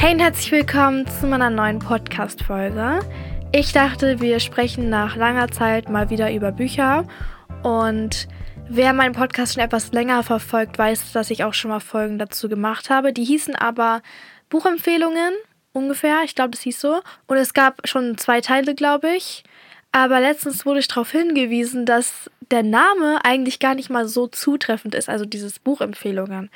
Hey 0.00 0.14
und 0.14 0.20
herzlich 0.20 0.52
willkommen 0.52 1.08
zu 1.08 1.26
meiner 1.26 1.50
neuen 1.50 1.80
Podcast-Folge. 1.80 3.00
Ich 3.50 3.72
dachte, 3.72 4.20
wir 4.20 4.38
sprechen 4.38 4.88
nach 4.88 5.16
langer 5.16 5.48
Zeit 5.48 5.88
mal 5.88 6.08
wieder 6.08 6.32
über 6.32 6.52
Bücher. 6.52 7.04
Und 7.64 8.28
wer 8.68 8.92
meinen 8.92 9.12
Podcast 9.12 9.54
schon 9.54 9.64
etwas 9.64 9.90
länger 9.90 10.22
verfolgt, 10.22 10.78
weiß, 10.78 11.10
dass 11.10 11.30
ich 11.30 11.42
auch 11.42 11.52
schon 11.52 11.72
mal 11.72 11.80
Folgen 11.80 12.16
dazu 12.16 12.48
gemacht 12.48 12.90
habe. 12.90 13.12
Die 13.12 13.24
hießen 13.24 13.56
aber 13.56 14.00
Buchempfehlungen 14.50 15.32
ungefähr. 15.72 16.20
Ich 16.24 16.36
glaube, 16.36 16.50
das 16.50 16.60
hieß 16.60 16.80
so. 16.80 17.00
Und 17.26 17.36
es 17.36 17.52
gab 17.52 17.80
schon 17.88 18.16
zwei 18.18 18.40
Teile, 18.40 18.76
glaube 18.76 19.08
ich. 19.16 19.42
Aber 19.90 20.20
letztens 20.20 20.64
wurde 20.64 20.78
ich 20.78 20.86
darauf 20.86 21.10
hingewiesen, 21.10 21.86
dass 21.86 22.30
der 22.52 22.62
Name 22.62 23.18
eigentlich 23.24 23.58
gar 23.58 23.74
nicht 23.74 23.90
mal 23.90 24.06
so 24.06 24.28
zutreffend 24.28 24.94
ist, 24.94 25.08
also 25.08 25.24
dieses 25.24 25.58
Buchempfehlungen. 25.58 26.50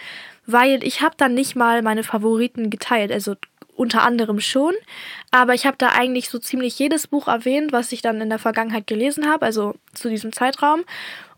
Weil 0.47 0.83
ich 0.85 1.01
habe 1.03 1.15
dann 1.17 1.35
nicht 1.35 1.57
mal 1.57 1.83
meine 1.83 2.03
Favoriten 2.03 2.71
geteilt, 2.71 3.13
also 3.13 3.37
unter 3.75 4.03
anderem 4.03 4.41
schon. 4.41 4.75
Aber 5.31 5.55
ich 5.55 5.67
habe 5.67 5.77
da 5.79 5.89
eigentlich 5.89 6.29
so 6.29 6.39
ziemlich 6.39 6.79
jedes 6.79 7.07
Buch 7.07 7.29
erwähnt, 7.29 7.73
was 7.73 7.93
ich 7.93 8.03
dann 8.03 8.21
in 8.21 8.29
der 8.29 8.39
Vergangenheit 8.39 8.87
gelesen 8.87 9.29
habe, 9.29 9.47
also 9.47 9.75
zu 9.95 10.09
diesem 10.09 10.33
Zeitraum. 10.33 10.85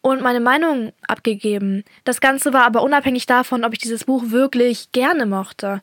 Und 0.00 0.20
meine 0.20 0.40
Meinung 0.40 0.92
abgegeben. 1.08 1.82
Das 2.04 2.20
Ganze 2.20 2.52
war 2.52 2.64
aber 2.64 2.82
unabhängig 2.82 3.24
davon, 3.24 3.64
ob 3.64 3.72
ich 3.72 3.78
dieses 3.78 4.04
Buch 4.04 4.24
wirklich 4.26 4.92
gerne 4.92 5.24
mochte. 5.24 5.80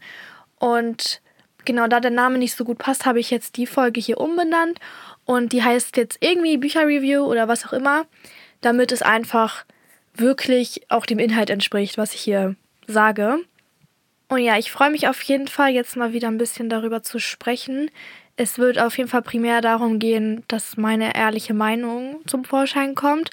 Und 0.60 1.22
genau 1.66 1.88
da 1.88 2.00
der 2.00 2.12
Name 2.12 2.38
nicht 2.38 2.56
so 2.56 2.64
gut 2.64 2.78
passt, 2.78 3.06
habe 3.06 3.20
ich 3.20 3.32
jetzt 3.32 3.58
die 3.58 3.66
Folge 3.66 4.00
hier 4.00 4.20
umbenannt 4.20 4.80
und 5.26 5.54
die 5.54 5.64
heißt 5.64 5.98
jetzt 5.98 6.18
irgendwie 6.22 6.58
Bücherreview 6.58 7.24
oder 7.24 7.48
was 7.48 7.66
auch 7.66 7.74
immer, 7.74 8.06
damit 8.62 8.92
es 8.92 9.02
einfach 9.02 9.66
wirklich 10.16 10.84
auch 10.90 11.06
dem 11.06 11.20
Inhalt 11.20 11.50
entspricht, 11.50 11.98
was 11.98 12.14
ich 12.14 12.22
hier 12.22 12.56
sage. 12.92 13.40
Und 14.28 14.40
ja, 14.40 14.58
ich 14.58 14.72
freue 14.72 14.92
mich 14.92 15.08
auf 15.08 15.22
jeden 15.24 15.48
Fall 15.48 15.72
jetzt 15.72 15.98
mal 15.98 16.14
wieder 16.14 16.30
ein 16.30 16.38
bisschen 16.38 16.70
darüber 16.70 17.04
zu 17.04 17.20
sprechen. 17.20 17.90
Es 18.38 18.58
wird 18.58 18.80
auf 18.80 18.98
jeden 18.98 19.10
Fall 19.10 19.22
primär 19.22 19.62
darum 19.62 20.00
gehen, 20.00 20.44
dass 20.48 20.78
meine 20.78 21.16
ehrliche 21.16 21.54
Meinung 21.54 22.22
zum 22.28 22.46
Vorschein 22.46 22.96
kommt. 22.96 23.30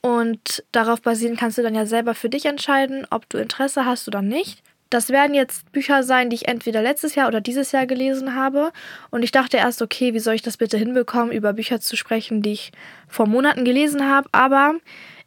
Und 0.00 0.64
darauf 0.72 1.02
basierend 1.02 1.38
kannst 1.38 1.58
du 1.58 1.62
dann 1.62 1.74
ja 1.74 1.86
selber 1.86 2.14
für 2.14 2.28
dich 2.28 2.46
entscheiden, 2.46 3.06
ob 3.10 3.28
du 3.28 3.38
Interesse 3.38 3.84
hast 3.84 4.08
oder 4.08 4.22
nicht. 4.22 4.62
Das 4.90 5.10
werden 5.10 5.34
jetzt 5.34 5.70
Bücher 5.72 6.02
sein, 6.02 6.30
die 6.30 6.36
ich 6.36 6.48
entweder 6.48 6.80
letztes 6.80 7.14
Jahr 7.14 7.28
oder 7.28 7.42
dieses 7.42 7.72
Jahr 7.72 7.86
gelesen 7.86 8.34
habe. 8.34 8.72
Und 9.10 9.22
ich 9.22 9.32
dachte 9.32 9.58
erst, 9.58 9.82
okay, 9.82 10.14
wie 10.14 10.18
soll 10.18 10.34
ich 10.34 10.42
das 10.42 10.56
bitte 10.56 10.78
hinbekommen, 10.78 11.30
über 11.30 11.52
Bücher 11.52 11.78
zu 11.80 11.94
sprechen, 11.96 12.40
die 12.40 12.52
ich 12.52 12.72
vor 13.06 13.26
Monaten 13.26 13.66
gelesen 13.66 14.08
habe. 14.08 14.30
Aber 14.32 14.76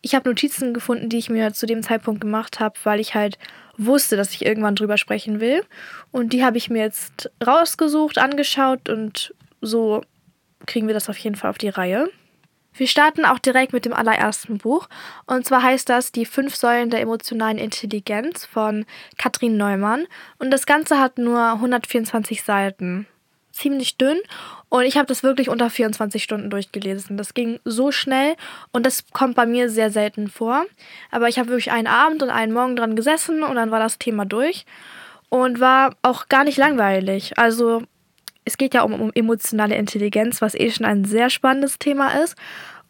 ich 0.02 0.16
habe 0.16 0.30
Notizen 0.30 0.74
gefunden, 0.74 1.10
die 1.10 1.18
ich 1.18 1.30
mir 1.30 1.54
zu 1.54 1.66
dem 1.66 1.84
Zeitpunkt 1.84 2.22
gemacht 2.22 2.60
habe, 2.60 2.76
weil 2.84 3.00
ich 3.00 3.14
halt 3.14 3.38
wusste, 3.78 4.18
dass 4.18 4.34
ich 4.34 4.46
irgendwann 4.46 4.76
drüber 4.76 4.98
sprechen 4.98 5.40
will. 5.40 5.64
Und 6.12 6.34
die 6.34 6.44
habe 6.44 6.58
ich 6.58 6.70
mir 6.70 6.82
jetzt 6.82 7.32
rausgesucht, 7.46 8.18
angeschaut 8.18 8.90
und 8.90 9.34
so 9.62 10.04
kriegen 10.66 10.88
wir 10.88 10.94
das 10.94 11.10
auf 11.10 11.18
jeden 11.18 11.36
Fall 11.36 11.50
auf 11.50 11.58
die 11.58 11.70
Reihe. 11.70 12.10
Wir 12.74 12.88
starten 12.88 13.26
auch 13.26 13.40
direkt 13.40 13.74
mit 13.74 13.86
dem 13.86 13.94
allerersten 13.94 14.58
Buch. 14.58 14.88
Und 15.26 15.46
zwar 15.46 15.62
heißt 15.62 15.90
das 15.90 16.12
Die 16.12 16.26
fünf 16.26 16.56
Säulen 16.56 16.90
der 16.90 17.02
emotionalen 17.02 17.58
Intelligenz 17.58 18.46
von 18.46 18.86
Katrin 19.18 19.58
Neumann. 19.58 20.08
Und 20.40 20.52
das 20.52 20.66
Ganze 20.66 21.00
hat 21.00 21.18
nur 21.18 21.54
124 21.54 22.44
Seiten. 22.44 23.08
Ziemlich 23.52 23.98
dünn. 23.98 24.20
Und 24.70 24.84
ich 24.84 24.98
habe 24.98 25.08
das 25.08 25.24
wirklich 25.24 25.50
unter 25.50 25.70
24 25.70 26.24
Stunden 26.24 26.50
durchgelesen. 26.50 27.18
Das 27.18 27.34
ging 27.34 27.60
so 27.66 27.92
schnell 27.92 28.36
und 28.72 28.86
das 28.86 29.04
kommt 29.12 29.36
bei 29.36 29.46
mir 29.46 29.70
sehr 29.70 29.92
selten 29.92 30.28
vor. 30.30 30.66
Aber 31.12 31.28
ich 31.28 31.40
habe 31.40 31.50
wirklich 31.50 31.72
einen 31.72 31.88
Abend 31.88 32.24
und 32.24 32.30
einen 32.30 32.54
Morgen 32.54 32.76
dran 32.76 32.96
gesessen 32.96 33.44
und 33.44 33.56
dann 33.56 33.72
war 33.72 33.80
das 33.80 34.00
Thema 34.00 34.26
durch. 34.26 34.66
Und 35.30 35.60
war 35.60 35.96
auch 36.02 36.28
gar 36.28 36.44
nicht 36.44 36.58
langweilig. 36.58 37.38
Also 37.38 37.84
es 38.44 38.58
geht 38.58 38.74
ja 38.74 38.82
um, 38.82 38.94
um 38.94 39.12
emotionale 39.14 39.76
Intelligenz, 39.76 40.42
was 40.42 40.56
eh 40.56 40.72
schon 40.72 40.86
ein 40.86 41.06
sehr 41.06 41.30
spannendes 41.30 41.80
Thema 41.80 42.22
ist. 42.22 42.36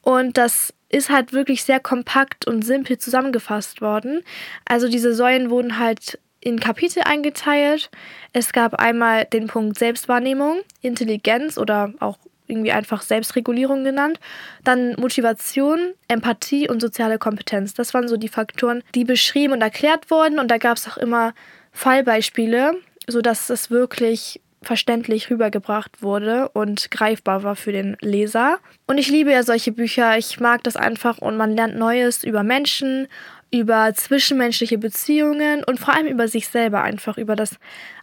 Und 0.01 0.37
das 0.37 0.73
ist 0.89 1.09
halt 1.09 1.33
wirklich 1.33 1.63
sehr 1.63 1.79
kompakt 1.79 2.45
und 2.45 2.63
simpel 2.63 2.97
zusammengefasst 2.97 3.81
worden. 3.81 4.21
Also 4.65 4.89
diese 4.89 5.13
Säulen 5.13 5.49
wurden 5.49 5.77
halt 5.77 6.19
in 6.41 6.59
Kapitel 6.59 7.03
eingeteilt. 7.05 7.89
Es 8.33 8.51
gab 8.51 8.75
einmal 8.75 9.25
den 9.25 9.47
Punkt 9.47 9.79
Selbstwahrnehmung, 9.79 10.61
Intelligenz 10.81 11.57
oder 11.57 11.93
auch 11.99 12.17
irgendwie 12.47 12.71
einfach 12.71 13.01
Selbstregulierung 13.01 13.83
genannt. 13.83 14.19
Dann 14.63 14.95
Motivation, 14.99 15.93
Empathie 16.07 16.69
und 16.69 16.81
soziale 16.81 17.17
Kompetenz. 17.17 17.73
Das 17.73 17.93
waren 17.93 18.07
so 18.07 18.17
die 18.17 18.27
Faktoren, 18.27 18.83
die 18.93 19.05
beschrieben 19.05 19.53
und 19.53 19.61
erklärt 19.61 20.11
wurden. 20.11 20.37
Und 20.37 20.49
da 20.51 20.57
gab 20.57 20.77
es 20.77 20.87
auch 20.87 20.97
immer 20.97 21.33
Fallbeispiele, 21.71 22.73
sodass 23.07 23.49
es 23.49 23.71
wirklich 23.71 24.41
verständlich 24.63 25.31
rübergebracht 25.31 26.03
wurde 26.03 26.49
und 26.49 26.91
greifbar 26.91 27.41
war 27.41 27.55
für 27.55 27.71
den 27.71 27.97
Leser. 28.01 28.59
Und 28.85 28.99
ich 28.99 29.09
liebe 29.09 29.31
ja 29.31 29.41
solche 29.41 29.71
Bücher. 29.71 30.17
Ich 30.17 30.39
mag 30.39 30.63
das 30.63 30.75
einfach 30.75 31.17
und 31.17 31.35
man 31.35 31.55
lernt 31.55 31.77
Neues 31.77 32.23
über 32.23 32.43
Menschen, 32.43 33.07
über 33.51 33.93
zwischenmenschliche 33.93 34.77
Beziehungen 34.77 35.63
und 35.63 35.79
vor 35.79 35.93
allem 35.93 36.07
über 36.07 36.27
sich 36.27 36.47
selber 36.47 36.81
einfach, 36.81 37.17
über 37.17 37.35
das 37.35 37.57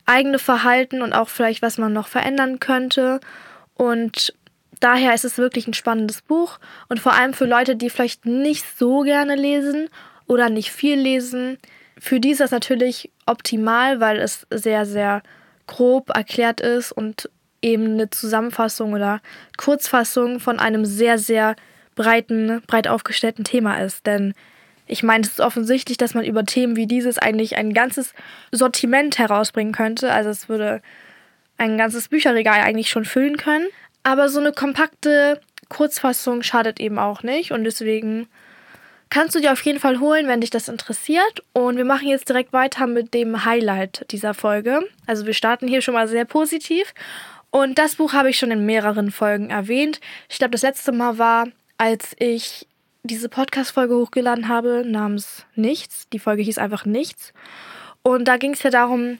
eigene 0.04 0.38
Verhalten 0.38 1.02
und 1.02 1.14
auch 1.14 1.28
vielleicht, 1.28 1.62
was 1.62 1.78
man 1.78 1.92
noch 1.92 2.08
verändern 2.08 2.60
könnte. 2.60 3.20
Und 3.74 4.34
daher 4.80 5.14
ist 5.14 5.24
es 5.24 5.38
wirklich 5.38 5.66
ein 5.66 5.74
spannendes 5.74 6.20
Buch 6.20 6.58
und 6.88 7.00
vor 7.00 7.14
allem 7.14 7.32
für 7.32 7.46
Leute, 7.46 7.76
die 7.76 7.88
vielleicht 7.88 8.26
nicht 8.26 8.64
so 8.78 9.00
gerne 9.00 9.36
lesen 9.36 9.88
oder 10.26 10.50
nicht 10.50 10.70
viel 10.70 10.98
lesen. 10.98 11.58
Für 11.98 12.20
die 12.20 12.30
ist 12.30 12.40
das 12.40 12.50
natürlich 12.50 13.10
optimal, 13.26 14.00
weil 14.00 14.18
es 14.18 14.46
sehr, 14.50 14.84
sehr 14.84 15.22
grob 15.66 16.10
erklärt 16.14 16.60
ist 16.60 16.92
und 16.92 17.30
eben 17.62 17.94
eine 17.94 18.10
Zusammenfassung 18.10 18.92
oder 18.92 19.20
Kurzfassung 19.56 20.40
von 20.40 20.58
einem 20.58 20.84
sehr, 20.84 21.18
sehr 21.18 21.56
breiten, 21.94 22.62
breit 22.66 22.86
aufgestellten 22.86 23.44
Thema 23.44 23.78
ist. 23.80 24.06
Denn 24.06 24.34
ich 24.88 25.02
meine, 25.02 25.24
es 25.24 25.32
ist 25.32 25.40
offensichtlich, 25.40 25.98
dass 25.98 26.14
man 26.14 26.24
über 26.24 26.44
Themen 26.44 26.76
wie 26.76 26.86
dieses 26.86 27.18
eigentlich 27.18 27.56
ein 27.56 27.74
ganzes 27.74 28.14
Sortiment 28.50 29.18
herausbringen 29.18 29.72
könnte. 29.72 30.12
Also 30.12 30.30
es 30.30 30.48
würde 30.48 30.80
ein 31.58 31.76
ganzes 31.76 32.08
Bücherregal 32.08 32.62
eigentlich 32.62 32.88
schon 32.88 33.04
füllen 33.04 33.36
können. 33.36 33.66
Aber 34.02 34.28
so 34.28 34.40
eine 34.40 34.52
kompakte 34.52 35.40
Kurzfassung 35.68 36.42
schadet 36.42 36.80
eben 36.80 36.98
auch 36.98 37.22
nicht. 37.22 37.52
Und 37.52 37.64
deswegen 37.64 38.28
kannst 39.10 39.34
du 39.34 39.40
dir 39.40 39.52
auf 39.52 39.60
jeden 39.62 39.80
Fall 39.80 40.00
holen, 40.00 40.26
wenn 40.26 40.40
dich 40.40 40.50
das 40.50 40.68
interessiert. 40.68 41.42
Und 41.52 41.76
wir 41.76 41.84
machen 41.84 42.08
jetzt 42.08 42.28
direkt 42.28 42.52
weiter 42.52 42.86
mit 42.86 43.12
dem 43.12 43.44
Highlight 43.44 44.06
dieser 44.10 44.34
Folge. 44.34 44.80
Also 45.06 45.26
wir 45.26 45.34
starten 45.34 45.68
hier 45.68 45.82
schon 45.82 45.94
mal 45.94 46.08
sehr 46.08 46.24
positiv. 46.24 46.94
Und 47.50 47.78
das 47.78 47.96
Buch 47.96 48.12
habe 48.12 48.30
ich 48.30 48.38
schon 48.38 48.50
in 48.50 48.66
mehreren 48.66 49.10
Folgen 49.10 49.50
erwähnt. 49.50 50.00
Ich 50.28 50.38
glaube, 50.38 50.52
das 50.52 50.62
letzte 50.62 50.92
Mal 50.92 51.18
war, 51.18 51.48
als 51.78 52.14
ich 52.18 52.66
diese 53.02 53.28
Podcast-Folge 53.28 53.96
hochgeladen 53.96 54.48
habe, 54.48 54.84
namens 54.86 55.46
Nichts. 55.54 56.08
Die 56.12 56.18
Folge 56.18 56.42
hieß 56.42 56.58
einfach 56.58 56.84
Nichts. 56.84 57.32
Und 58.02 58.26
da 58.26 58.36
ging 58.36 58.52
es 58.52 58.62
ja 58.62 58.70
darum, 58.70 59.18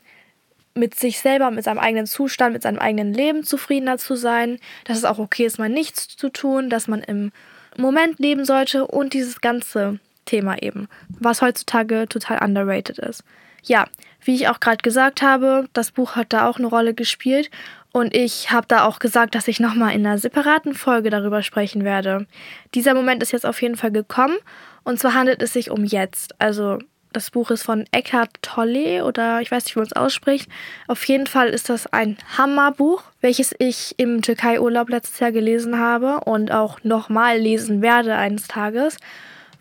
mit 0.75 0.95
sich 0.95 1.19
selber, 1.19 1.51
mit 1.51 1.65
seinem 1.65 1.79
eigenen 1.79 2.07
Zustand, 2.07 2.53
mit 2.53 2.63
seinem 2.63 2.79
eigenen 2.79 3.13
Leben 3.13 3.45
zufriedener 3.45 3.99
zu 3.99 4.15
sein, 4.15 4.59
dass 4.85 4.99
es 4.99 5.05
auch 5.05 5.19
okay 5.19 5.45
ist, 5.45 5.59
mal 5.59 5.69
nichts 5.69 6.09
zu 6.09 6.29
tun, 6.29 6.71
dass 6.71 6.89
man 6.89 7.03
im 7.03 7.33
Moment 7.77 8.19
leben 8.19 8.45
sollte 8.45 8.87
und 8.87 9.13
dieses 9.13 9.41
ganze 9.41 9.99
Thema 10.25 10.63
eben, 10.63 10.89
was 11.09 11.43
heutzutage 11.43 12.07
total 12.09 12.43
underrated 12.43 12.99
ist. 12.99 13.25
Ja, 13.65 13.87
wie 14.23 14.35
ich 14.35 14.49
auch 14.49 14.61
gerade 14.61 14.79
gesagt 14.79 15.23
habe, 15.23 15.69
das 15.73 15.91
Buch 15.91 16.17
hat 16.17 16.33
da 16.33 16.49
auch 16.49 16.59
eine 16.59 16.67
Rolle 16.67 16.95
gespielt 16.95 17.51
und 17.93 18.15
ich 18.15 18.51
habe 18.51 18.67
da 18.69 18.85
auch 18.85 18.99
gesagt, 18.99 19.35
dass 19.35 19.49
ich 19.49 19.61
nochmal 19.61 19.95
in 19.95 20.07
einer 20.07 20.19
separaten 20.19 20.75
Folge 20.75 21.11
darüber 21.11 21.43
sprechen 21.43 21.85
werde. 21.85 22.27
Dieser 22.75 22.95
Moment 22.95 23.23
ist 23.23 23.33
jetzt 23.33 23.47
auf 23.47 23.61
jeden 23.63 23.77
Fall 23.77 23.91
gekommen 23.91 24.37
und 24.85 24.99
zwar 24.99 25.15
handelt 25.15 25.43
es 25.43 25.53
sich 25.53 25.71
um 25.71 25.85
jetzt. 25.85 26.35
Also 26.41 26.79
das 27.13 27.31
Buch 27.31 27.51
ist 27.51 27.63
von 27.63 27.85
Eckhart 27.91 28.31
Tolle 28.43 29.05
oder 29.05 29.41
ich 29.41 29.51
weiß 29.51 29.65
nicht, 29.65 29.77
wie 29.77 29.81
man 29.81 29.87
es 29.87 29.97
ausspricht. 29.97 30.49
Auf 30.87 31.03
jeden 31.05 31.27
Fall 31.27 31.49
ist 31.49 31.71
das 31.71 31.87
ein 31.87 32.19
Hammerbuch, 32.37 33.03
welches 33.21 33.55
ich 33.59 33.95
im 33.97 34.21
Türkei-Urlaub 34.23 34.91
letztes 34.91 35.19
Jahr 35.21 35.33
gelesen 35.33 35.79
habe 35.79 36.21
und 36.21 36.53
auch 36.53 36.85
nochmal 36.85 37.39
lesen 37.39 37.81
werde 37.81 38.17
eines 38.17 38.49
Tages, 38.49 38.99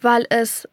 weil 0.01 0.25
es 0.29 0.67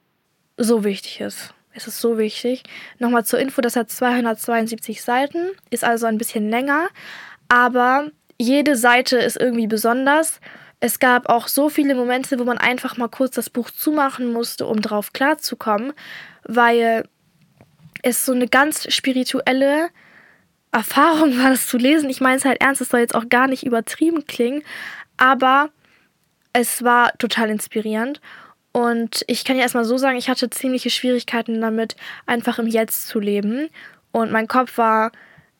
so 0.56 0.84
wichtig 0.84 1.20
ist. 1.20 1.54
Es 1.76 1.88
ist 1.88 2.00
so 2.00 2.18
wichtig. 2.18 2.62
Nochmal 2.98 3.24
zur 3.24 3.40
Info, 3.40 3.60
das 3.60 3.74
hat 3.74 3.90
272 3.90 5.02
Seiten, 5.02 5.50
ist 5.70 5.84
also 5.84 6.06
ein 6.06 6.18
bisschen 6.18 6.48
länger, 6.48 6.88
aber 7.48 8.10
jede 8.38 8.76
Seite 8.76 9.18
ist 9.18 9.40
irgendwie 9.40 9.66
besonders. 9.66 10.40
Es 10.80 10.98
gab 10.98 11.28
auch 11.28 11.48
so 11.48 11.68
viele 11.68 11.94
Momente, 11.94 12.38
wo 12.38 12.44
man 12.44 12.58
einfach 12.58 12.96
mal 12.96 13.08
kurz 13.08 13.34
das 13.34 13.50
Buch 13.50 13.70
zumachen 13.70 14.32
musste, 14.32 14.66
um 14.66 14.80
drauf 14.80 15.12
klarzukommen, 15.12 15.92
weil 16.44 17.08
es 18.02 18.26
so 18.26 18.32
eine 18.32 18.48
ganz 18.48 18.92
spirituelle 18.92 19.88
Erfahrung 20.72 21.38
war, 21.38 21.50
das 21.50 21.68
zu 21.68 21.78
lesen. 21.78 22.10
Ich 22.10 22.20
meine 22.20 22.36
es 22.36 22.44
halt 22.44 22.60
ernst, 22.60 22.80
es 22.80 22.90
soll 22.90 23.00
jetzt 23.00 23.14
auch 23.14 23.28
gar 23.28 23.46
nicht 23.46 23.64
übertrieben 23.64 24.26
klingen, 24.26 24.62
aber 25.16 25.70
es 26.52 26.82
war 26.82 27.16
total 27.18 27.50
inspirierend. 27.50 28.20
Und 28.72 29.24
ich 29.28 29.44
kann 29.44 29.56
ja 29.56 29.62
erstmal 29.62 29.84
so 29.84 29.96
sagen, 29.96 30.16
ich 30.16 30.28
hatte 30.28 30.50
ziemliche 30.50 30.90
Schwierigkeiten 30.90 31.60
damit, 31.60 31.94
einfach 32.26 32.58
im 32.58 32.66
Jetzt 32.66 33.06
zu 33.06 33.20
leben. 33.20 33.70
Und 34.10 34.32
mein 34.32 34.48
Kopf 34.48 34.76
war 34.76 35.12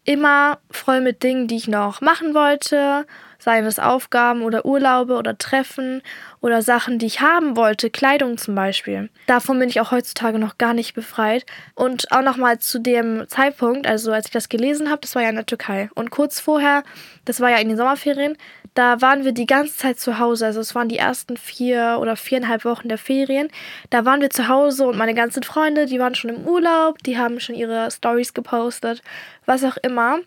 immer 0.04 0.58
voll 0.70 1.00
mit 1.00 1.22
Dingen, 1.22 1.48
die 1.48 1.56
ich 1.56 1.68
noch 1.68 2.00
machen 2.00 2.34
wollte, 2.34 3.06
seien 3.44 3.66
es 3.66 3.78
Aufgaben 3.78 4.42
oder 4.42 4.64
Urlaube 4.64 5.14
oder 5.16 5.36
Treffen 5.36 6.02
oder 6.40 6.62
Sachen, 6.62 6.98
die 6.98 7.06
ich 7.06 7.20
haben 7.20 7.56
wollte, 7.56 7.90
Kleidung 7.90 8.38
zum 8.38 8.54
Beispiel. 8.54 9.10
Davon 9.26 9.58
bin 9.58 9.68
ich 9.68 9.80
auch 9.80 9.90
heutzutage 9.90 10.38
noch 10.38 10.56
gar 10.56 10.72
nicht 10.72 10.94
befreit. 10.94 11.44
Und 11.74 12.10
auch 12.10 12.22
nochmal 12.22 12.58
zu 12.58 12.80
dem 12.80 13.28
Zeitpunkt, 13.28 13.86
also 13.86 14.12
als 14.12 14.26
ich 14.26 14.32
das 14.32 14.48
gelesen 14.48 14.90
habe, 14.90 15.02
das 15.02 15.14
war 15.14 15.22
ja 15.22 15.28
in 15.28 15.36
der 15.36 15.46
Türkei. 15.46 15.90
Und 15.94 16.10
kurz 16.10 16.40
vorher, 16.40 16.82
das 17.26 17.40
war 17.40 17.50
ja 17.50 17.58
in 17.58 17.68
den 17.68 17.76
Sommerferien, 17.76 18.36
da 18.72 19.00
waren 19.00 19.24
wir 19.24 19.32
die 19.32 19.46
ganze 19.46 19.76
Zeit 19.76 20.00
zu 20.00 20.18
Hause. 20.18 20.46
Also 20.46 20.60
es 20.60 20.74
waren 20.74 20.88
die 20.88 20.98
ersten 20.98 21.36
vier 21.36 21.98
oder 22.00 22.16
viereinhalb 22.16 22.64
Wochen 22.64 22.88
der 22.88 22.98
Ferien. 22.98 23.48
Da 23.90 24.04
waren 24.04 24.20
wir 24.20 24.30
zu 24.30 24.48
Hause 24.48 24.86
und 24.86 24.96
meine 24.96 25.14
ganzen 25.14 25.42
Freunde, 25.42 25.86
die 25.86 26.00
waren 26.00 26.14
schon 26.14 26.30
im 26.30 26.46
Urlaub, 26.46 26.98
die 27.04 27.18
haben 27.18 27.38
schon 27.40 27.54
ihre 27.54 27.90
Stories 27.90 28.34
gepostet, 28.34 29.02
was 29.46 29.62
auch 29.64 29.76
immer. 29.76 30.18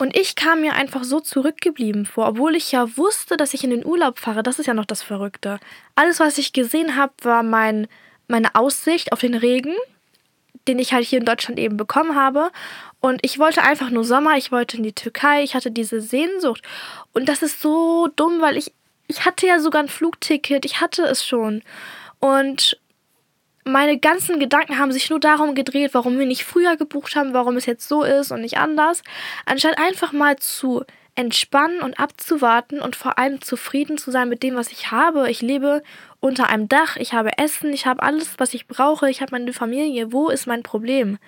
Und 0.00 0.16
ich 0.16 0.34
kam 0.34 0.62
mir 0.62 0.72
einfach 0.76 1.04
so 1.04 1.20
zurückgeblieben 1.20 2.06
vor, 2.06 2.26
obwohl 2.26 2.56
ich 2.56 2.72
ja 2.72 2.96
wusste, 2.96 3.36
dass 3.36 3.52
ich 3.52 3.64
in 3.64 3.68
den 3.68 3.84
Urlaub 3.84 4.18
fahre. 4.18 4.42
Das 4.42 4.58
ist 4.58 4.64
ja 4.64 4.72
noch 4.72 4.86
das 4.86 5.02
Verrückte. 5.02 5.60
Alles, 5.94 6.20
was 6.20 6.38
ich 6.38 6.54
gesehen 6.54 6.96
habe, 6.96 7.12
war 7.20 7.42
mein, 7.42 7.86
meine 8.26 8.54
Aussicht 8.54 9.12
auf 9.12 9.20
den 9.20 9.34
Regen, 9.34 9.74
den 10.66 10.78
ich 10.78 10.94
halt 10.94 11.04
hier 11.04 11.18
in 11.18 11.26
Deutschland 11.26 11.58
eben 11.58 11.76
bekommen 11.76 12.14
habe. 12.14 12.50
Und 13.00 13.20
ich 13.26 13.38
wollte 13.38 13.62
einfach 13.62 13.90
nur 13.90 14.04
Sommer, 14.04 14.38
ich 14.38 14.50
wollte 14.50 14.78
in 14.78 14.84
die 14.84 14.94
Türkei, 14.94 15.42
ich 15.42 15.54
hatte 15.54 15.70
diese 15.70 16.00
Sehnsucht. 16.00 16.62
Und 17.12 17.28
das 17.28 17.42
ist 17.42 17.60
so 17.60 18.08
dumm, 18.16 18.40
weil 18.40 18.56
ich, 18.56 18.72
ich 19.06 19.26
hatte 19.26 19.46
ja 19.46 19.60
sogar 19.60 19.82
ein 19.82 19.88
Flugticket, 19.88 20.64
ich 20.64 20.80
hatte 20.80 21.02
es 21.02 21.26
schon. 21.26 21.60
Und 22.20 22.79
meine 23.64 23.98
ganzen 23.98 24.40
Gedanken 24.40 24.78
haben 24.78 24.92
sich 24.92 25.10
nur 25.10 25.20
darum 25.20 25.54
gedreht, 25.54 25.90
warum 25.92 26.18
wir 26.18 26.26
nicht 26.26 26.44
früher 26.44 26.76
gebucht 26.76 27.14
haben, 27.16 27.34
warum 27.34 27.56
es 27.56 27.66
jetzt 27.66 27.88
so 27.88 28.02
ist 28.02 28.32
und 28.32 28.40
nicht 28.40 28.58
anders, 28.58 29.02
anstatt 29.44 29.78
einfach 29.78 30.12
mal 30.12 30.36
zu 30.36 30.84
entspannen 31.14 31.80
und 31.80 31.98
abzuwarten 31.98 32.80
und 32.80 32.96
vor 32.96 33.18
allem 33.18 33.40
zufrieden 33.42 33.98
zu 33.98 34.10
sein 34.10 34.28
mit 34.28 34.42
dem, 34.42 34.54
was 34.54 34.72
ich 34.72 34.90
habe. 34.90 35.30
Ich 35.30 35.42
lebe 35.42 35.82
unter 36.20 36.48
einem 36.48 36.68
Dach, 36.68 36.96
ich 36.96 37.12
habe 37.12 37.36
Essen, 37.36 37.72
ich 37.72 37.86
habe 37.86 38.02
alles, 38.02 38.34
was 38.38 38.54
ich 38.54 38.66
brauche, 38.66 39.10
ich 39.10 39.20
habe 39.20 39.32
meine 39.32 39.52
Familie. 39.52 40.12
Wo 40.12 40.28
ist 40.28 40.46
mein 40.46 40.62
Problem? 40.62 41.18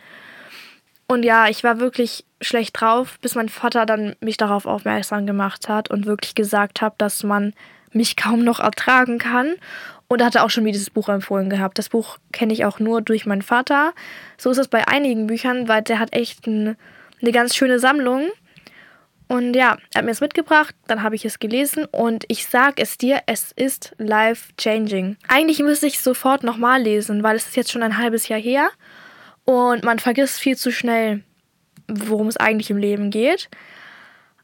Und 1.09 1.25
ja, 1.25 1.49
ich 1.49 1.63
war 1.63 1.79
wirklich 1.79 2.25
schlecht 2.41 2.81
drauf, 2.81 3.19
bis 3.21 3.35
mein 3.35 3.51
Vater 3.51 3.85
dann 3.85 4.17
mich 4.21 4.39
darauf 4.39 4.65
aufmerksam 4.65 5.27
gemacht 5.27 5.69
hat 5.69 5.91
und 5.91 6.07
wirklich 6.07 6.35
gesagt 6.35 6.81
hat, 6.81 6.95
dass 6.99 7.23
man 7.23 7.53
mich 7.93 8.17
kaum 8.17 8.45
noch 8.45 8.61
ertragen 8.61 9.19
kann 9.19 9.57
und 10.13 10.23
hatte 10.23 10.43
auch 10.43 10.51
schon 10.51 10.65
mir 10.65 10.73
dieses 10.73 10.91
Buch 10.91 11.09
empfohlen 11.09 11.49
gehabt. 11.49 11.79
Das 11.79 11.89
Buch 11.89 12.19
kenne 12.33 12.53
ich 12.53 12.65
auch 12.65 12.79
nur 12.79 13.01
durch 13.01 13.25
meinen 13.25 13.43
Vater. 13.43 13.95
So 14.37 14.51
ist 14.51 14.59
es 14.59 14.69
bei 14.69 14.87
einigen 14.87 15.27
Büchern, 15.27 15.69
weil 15.69 15.83
der 15.83 15.99
hat 15.99 16.13
echt 16.13 16.47
ein, 16.47 16.77
eine 17.21 17.33
ganz 17.33 17.57
schöne 17.57 17.79
Sammlung. 17.79 18.29
Und 19.29 19.55
ja, 19.55 19.79
er 19.95 19.99
hat 19.99 20.05
mir 20.05 20.11
es 20.11 20.21
mitgebracht, 20.21 20.75
dann 20.87 21.03
habe 21.03 21.15
ich 21.15 21.25
es 21.25 21.39
gelesen 21.39 21.87
und 21.87 22.25
ich 22.29 22.47
sag 22.47 22.79
es 22.79 22.99
dir, 22.99 23.21
es 23.25 23.53
ist 23.53 23.95
life-changing. 23.97 25.17
Eigentlich 25.29 25.61
müsste 25.61 25.87
ich 25.87 25.97
es 25.97 26.05
sofort 26.05 26.45
nochmal 26.45 26.83
lesen, 26.83 27.23
weil 27.23 27.37
es 27.37 27.47
ist 27.47 27.57
jetzt 27.57 27.73
schon 27.73 27.83
ein 27.83 27.97
halbes 27.97 28.29
Jahr 28.29 28.41
her 28.41 28.69
und 29.47 29.85
man 29.85 29.99
vergisst 29.99 30.39
viel 30.39 30.59
zu 30.59 30.71
schnell, 30.71 31.23
worum 31.89 32.29
es 32.29 32.37
eigentlich 32.37 32.69
im 32.69 32.77
Leben 32.77 33.11
geht. 33.11 33.49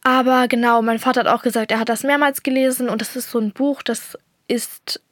Aber 0.02 0.48
genau, 0.48 0.80
mein 0.80 1.00
Vater 1.00 1.20
hat 1.20 1.26
auch 1.26 1.42
gesagt, 1.42 1.70
er 1.70 1.80
hat 1.80 1.90
das 1.90 2.04
mehrmals 2.04 2.42
gelesen 2.42 2.88
und 2.88 3.02
das 3.02 3.14
ist 3.14 3.30
so 3.30 3.38
ein 3.38 3.52
Buch, 3.52 3.82
das 3.82 4.16
ist 4.46 5.02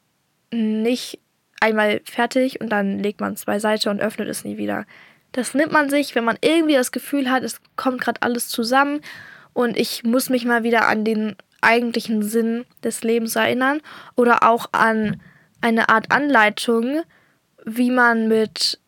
nicht 0.51 1.19
einmal 1.59 2.01
fertig 2.05 2.61
und 2.61 2.69
dann 2.69 2.99
legt 2.99 3.19
man 3.19 3.33
es 3.33 3.45
beiseite 3.45 3.89
und 3.89 4.01
öffnet 4.01 4.27
es 4.29 4.43
nie 4.43 4.57
wieder. 4.57 4.85
Das 5.31 5.53
nimmt 5.53 5.71
man 5.71 5.89
sich, 5.89 6.15
wenn 6.15 6.23
man 6.23 6.37
irgendwie 6.41 6.75
das 6.75 6.91
Gefühl 6.91 7.29
hat, 7.29 7.43
es 7.43 7.59
kommt 7.75 8.01
gerade 8.01 8.21
alles 8.21 8.49
zusammen 8.49 9.01
und 9.53 9.77
ich 9.77 10.03
muss 10.03 10.29
mich 10.29 10.45
mal 10.45 10.63
wieder 10.63 10.87
an 10.87 11.03
den 11.03 11.35
eigentlichen 11.61 12.21
Sinn 12.21 12.65
des 12.83 13.03
Lebens 13.03 13.35
erinnern 13.35 13.81
oder 14.15 14.43
auch 14.43 14.67
an 14.71 15.21
eine 15.61 15.89
Art 15.89 16.11
Anleitung, 16.11 17.01
wie 17.65 17.91
man 17.91 18.27
mit 18.27 18.79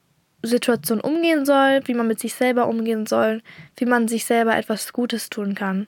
Situationen 0.42 1.04
umgehen 1.04 1.46
soll, 1.46 1.82
wie 1.86 1.94
man 1.94 2.08
mit 2.08 2.20
sich 2.20 2.34
selber 2.34 2.68
umgehen 2.68 3.06
soll, 3.06 3.42
wie 3.76 3.86
man 3.86 4.08
sich 4.08 4.26
selber 4.26 4.56
etwas 4.56 4.94
Gutes 4.94 5.30
tun 5.30 5.56
kann. 5.56 5.88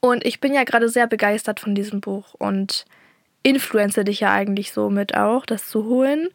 Und 0.00 0.26
ich 0.26 0.40
bin 0.40 0.52
ja 0.52 0.64
gerade 0.64 0.88
sehr 0.88 1.06
begeistert 1.06 1.60
von 1.60 1.74
diesem 1.74 2.00
Buch 2.00 2.34
und 2.34 2.84
influenze 3.44 4.04
dich 4.04 4.20
ja 4.20 4.32
eigentlich 4.32 4.72
somit 4.72 5.14
auch, 5.14 5.46
das 5.46 5.68
zu 5.68 5.84
holen. 5.84 6.30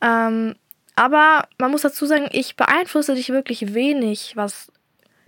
Ähm, 0.00 0.54
aber 0.94 1.46
man 1.58 1.70
muss 1.70 1.82
dazu 1.82 2.06
sagen, 2.06 2.28
ich 2.32 2.56
beeinflusse 2.56 3.14
dich 3.14 3.28
wirklich 3.28 3.74
wenig, 3.74 4.32
was 4.34 4.72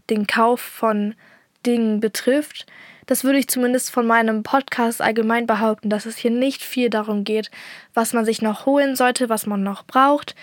den 0.09 0.27
Kauf 0.27 0.61
von 0.63 1.15
Dingen 1.67 2.01
betrifft. 2.01 2.67
Das 3.05 3.25
würde 3.25 3.39
ich 3.39 3.49
zumindest 3.49 3.91
von 3.91 4.07
meinem 4.07 4.43
Podcast 4.43 5.03
allgemein 5.03 5.47
behaupten, 5.47 5.91
dass 5.91 6.07
es 6.07 6.17
hier 6.17 6.31
nicht 6.31 6.63
viel 6.63 6.89
darum 6.89 7.25
geht, 7.25 7.51
was 7.95 8.13
man 8.13 8.25
sich 8.25 8.41
noch 8.41 8.65
holen 8.65 8.97
sollte, 8.97 9.29
was 9.29 9.47
man 9.47 9.63
noch 9.63 9.85
braucht. 9.85 10.35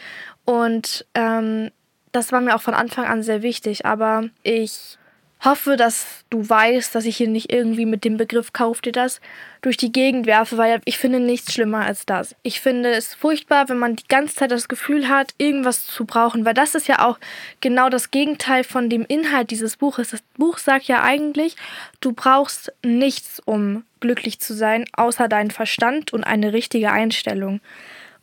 Und 0.46 1.06
ähm, 1.16 1.72
das 2.12 2.32
war 2.32 2.42
mir 2.42 2.56
auch 2.56 2.62
von 2.62 2.74
Anfang 2.74 3.06
an 3.06 3.24
sehr 3.24 3.42
wichtig. 3.42 3.86
Aber 3.86 4.30
ich 4.44 4.98
hoffe, 5.44 5.76
dass 5.76 6.24
du 6.30 6.48
weißt, 6.48 6.96
dass 6.96 7.06
ich 7.06 7.18
hier 7.18 7.28
nicht 7.28 7.52
irgendwie 7.52 7.86
mit 7.86 8.04
dem 8.04 8.18
Begriff 8.18 8.54
kauf 8.54 8.82
dir 8.82 8.92
das 8.92 9.22
durch 9.62 9.78
die 9.78 9.92
Gegend 9.92 10.26
werfe, 10.26 10.58
weil 10.58 10.82
ich 10.86 10.98
finde 10.98 11.20
nichts 11.20 11.54
schlimmer 11.54 11.86
als 11.86 12.06
das. 12.06 12.36
Ich 12.44 12.62
finde 12.62 12.92
es 12.92 13.14
furchtbar, 13.14 13.70
wenn 13.70 13.78
man 13.78 13.96
die 13.96 14.08
ganze 14.08 14.36
Zeit 14.36 14.52
das 14.52 14.68
Gefühl 14.68 15.08
hat, 15.08 15.34
irgendwas 15.38 15.86
zu 15.86 16.06
brauchen, 16.06 16.46
weil 16.46 16.54
das 16.54 16.76
ist 16.76 16.88
ja 16.88 17.06
auch 17.06 17.20
genau 17.62 17.90
das 17.90 18.12
Gegenteil 18.12 18.64
von 18.64 18.90
dem 18.90 19.06
Inhalt 19.06 19.52
dieses 19.52 19.78
Buches. 19.78 20.10
Das 20.10 20.22
Buch 20.38 20.58
sagt 20.58 20.86
ja 20.86 21.04
eigentlich, 21.04 21.56
du 22.00 22.14
brauchst 22.14 22.74
nichts, 22.84 23.42
um 23.44 23.84
glücklich 24.00 24.40
zu 24.40 24.54
sein, 24.54 24.86
außer 24.94 25.28
deinen 25.28 25.52
Verstand 25.52 26.14
und 26.14 26.24
eine 26.24 26.54
richtige 26.54 26.92
Einstellung. 26.92 27.60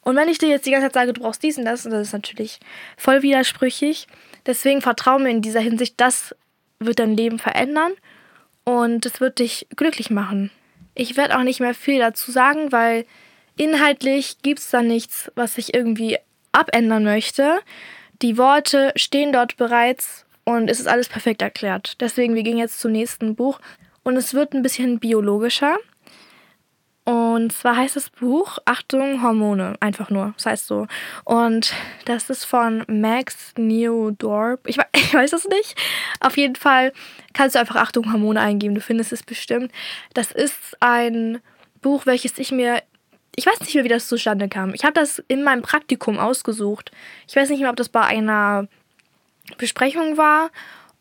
Und 0.03 0.17
wenn 0.17 0.29
ich 0.29 0.39
dir 0.39 0.49
jetzt 0.49 0.67
die 0.67 0.73
ganze 0.73 0.87
Zeit 0.87 0.95
sage, 0.95 1.13
du 1.13 1.21
brauchst 1.21 1.43
dies 1.43 1.59
und 1.59 1.65
das, 1.65 1.85
das 1.85 2.09
ist 2.09 2.13
natürlich 2.13 2.59
voll 2.97 3.23
widersprüchlich. 3.23 4.09
Deswegen 4.47 4.81
vertraue 4.81 5.21
mir 5.21 5.31
in 5.31 5.43
dieser 5.43 5.61
Hinsicht, 5.61 6.01
dass 6.01 6.35
wird 6.87 6.99
dein 6.99 7.17
Leben 7.17 7.39
verändern 7.39 7.93
und 8.65 9.07
es 9.07 9.21
wird 9.21 9.39
dich 9.39 9.67
glücklich 9.77 10.11
machen. 10.11 10.51
Ich 10.95 11.17
werde 11.17 11.39
auch 11.39 11.43
nicht 11.43 11.61
mehr 11.61 11.75
viel 11.75 11.99
dazu 11.99 12.31
sagen, 12.31 12.73
weil 12.73 13.07
inhaltlich 13.57 14.39
gibt 14.43 14.61
es 14.61 14.71
da 14.71 14.83
nichts, 14.83 15.31
was 15.35 15.59
ich 15.59 15.75
irgendwie 15.75 16.19
abändern 16.53 17.05
möchte. 17.05 17.61
Die 18.21 18.37
Worte 18.37 18.93
stehen 18.97 19.33
dort 19.33 19.57
bereits 19.57 20.27
und 20.45 20.69
es 20.69 20.81
ist 20.81 20.89
alles 20.89 21.09
perfekt 21.09 21.43
erklärt. 21.43 22.01
Deswegen, 22.01 22.35
wir 22.35 22.43
gehen 22.43 22.59
jetzt 22.59 22.81
zum 22.81 22.93
nächsten 22.93 23.35
Buch 23.35 23.61
und 24.03 24.17
es 24.17 24.35
wird 24.35 24.53
ein 24.53 24.63
bisschen 24.63 24.99
biologischer. 24.99 25.77
Und 27.05 27.53
zwar 27.53 27.77
heißt 27.77 27.97
das 27.97 28.11
Buch 28.11 28.59
Achtung 28.65 29.23
Hormone, 29.23 29.75
einfach 29.81 30.09
nur, 30.09 30.35
das 30.37 30.47
heißt 30.47 30.67
so. 30.69 30.87
Und 31.25 31.75
das 32.05 32.31
ist 32.31 32.45
von 32.45 32.85
Max 32.87 33.55
Neodorp. 33.57 34.69
Ich, 34.69 34.79
ich 34.95 35.13
weiß 35.13 35.33
es 35.33 35.49
nicht. 35.49 35.75
Auf 36.21 36.37
jeden 36.37 36.55
Fall 36.55 36.93
kannst 37.33 37.57
du 37.57 37.61
einfach 37.61 37.77
Achtung 37.77 38.13
Hormone 38.13 38.41
eingeben, 38.41 38.75
du 38.75 38.81
findest 38.81 39.13
es 39.13 39.23
bestimmt. 39.23 39.73
Das 40.15 40.31
ist 40.31 40.77
ein 40.81 41.41
Buch, 41.81 42.07
welches 42.07 42.39
ich 42.39 42.53
mir 42.53 42.83
ich 43.35 43.47
weiß 43.47 43.61
nicht 43.61 43.75
mehr, 43.75 43.85
wie 43.85 43.89
das 43.89 44.09
zustande 44.09 44.49
kam. 44.49 44.75
Ich 44.75 44.85
habe 44.85 44.93
das 44.93 45.19
in 45.27 45.43
meinem 45.43 45.63
Praktikum 45.63 46.19
ausgesucht. 46.19 46.93
Ich 47.27 47.35
weiß 47.35 47.49
nicht 47.49 47.61
mehr, 47.61 47.71
ob 47.71 47.77
das 47.77 47.89
bei 47.89 48.03
einer 48.03 48.69
Besprechung 49.57 50.19
war 50.19 50.51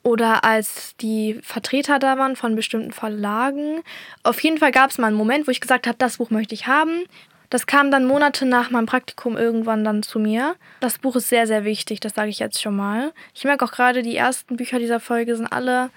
oder 0.04 0.44
als 0.44 0.96
die 0.98 1.40
Vertreter 1.44 2.00
da 2.00 2.18
waren 2.18 2.36
von 2.36 2.56
bestimmten 2.56 2.92
Verlagen. 2.92 3.82
Auf 4.24 4.42
jeden 4.42 4.58
Fall 4.58 4.72
gab 4.72 4.90
es 4.90 4.98
mal 4.98 5.08
einen 5.08 5.18
Moment, 5.18 5.48
wo 5.48 5.52
ich 5.52 5.62
gesagt 5.62 5.88
habe, 5.88 5.98
das 5.98 6.18
Buch 6.18 6.30
möchte 6.32 6.56
ich 6.56 6.68
haben. 6.68 7.04
Das 7.52 7.68
kam 7.68 7.92
dann 7.92 8.06
Monate 8.06 8.46
nach 8.46 8.72
meinem 8.72 8.86
Praktikum 8.86 9.38
irgendwann 9.38 9.84
dann 9.84 10.04
zu 10.04 10.20
mir. 10.20 10.56
Das 10.80 11.00
Buch 11.00 11.18
ist 11.18 11.28
sehr, 11.30 11.48
sehr 11.48 11.66
wichtig, 11.66 12.00
das 12.00 12.14
sage 12.16 12.30
ich 12.30 12.40
jetzt 12.40 12.62
schon 12.62 12.76
mal. 12.76 13.12
Ich 13.36 13.44
merke 13.44 13.66
auch 13.66 13.74
gerade, 13.74 14.04
die 14.04 14.16
ersten 14.16 14.56
Bücher 14.56 14.80
dieser 14.80 15.02
Folge 15.02 15.36
sind 15.36 15.48
alle, 15.48 15.90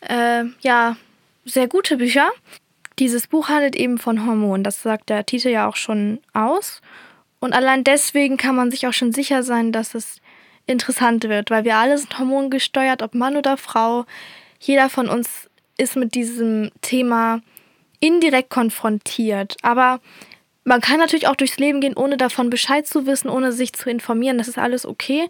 äh, 0.00 0.44
ja, 0.60 0.96
sehr 1.44 1.68
gute 1.68 1.98
Bücher. 1.98 2.30
Dieses 2.98 3.26
Buch 3.26 3.50
handelt 3.50 3.76
eben 3.76 3.98
von 3.98 4.24
Hormonen, 4.26 4.64
das 4.64 4.82
sagt 4.82 5.10
der 5.10 5.26
Titel 5.26 5.48
ja 5.48 5.68
auch 5.68 5.76
schon 5.76 6.20
aus. 6.32 6.80
Und 7.38 7.52
allein 7.52 7.84
deswegen 7.84 8.38
kann 8.38 8.56
man 8.56 8.70
sich 8.70 8.86
auch 8.86 8.94
schon 8.94 9.12
sicher 9.12 9.42
sein, 9.42 9.72
dass 9.72 9.94
es 9.94 10.22
interessant 10.66 11.24
wird, 11.24 11.50
weil 11.50 11.64
wir 11.64 11.76
alle 11.76 11.98
sind 11.98 12.18
hormongesteuert, 12.18 13.02
ob 13.02 13.14
Mann 13.14 13.36
oder 13.36 13.56
Frau. 13.56 14.06
Jeder 14.60 14.88
von 14.88 15.08
uns 15.08 15.48
ist 15.76 15.96
mit 15.96 16.14
diesem 16.14 16.70
Thema 16.80 17.40
indirekt 18.00 18.50
konfrontiert. 18.50 19.56
Aber 19.62 20.00
man 20.64 20.80
kann 20.80 20.98
natürlich 20.98 21.28
auch 21.28 21.36
durchs 21.36 21.58
Leben 21.58 21.80
gehen, 21.80 21.96
ohne 21.96 22.16
davon 22.16 22.50
Bescheid 22.50 22.86
zu 22.86 23.06
wissen, 23.06 23.28
ohne 23.28 23.52
sich 23.52 23.72
zu 23.72 23.90
informieren. 23.90 24.38
Das 24.38 24.48
ist 24.48 24.58
alles 24.58 24.86
okay. 24.86 25.28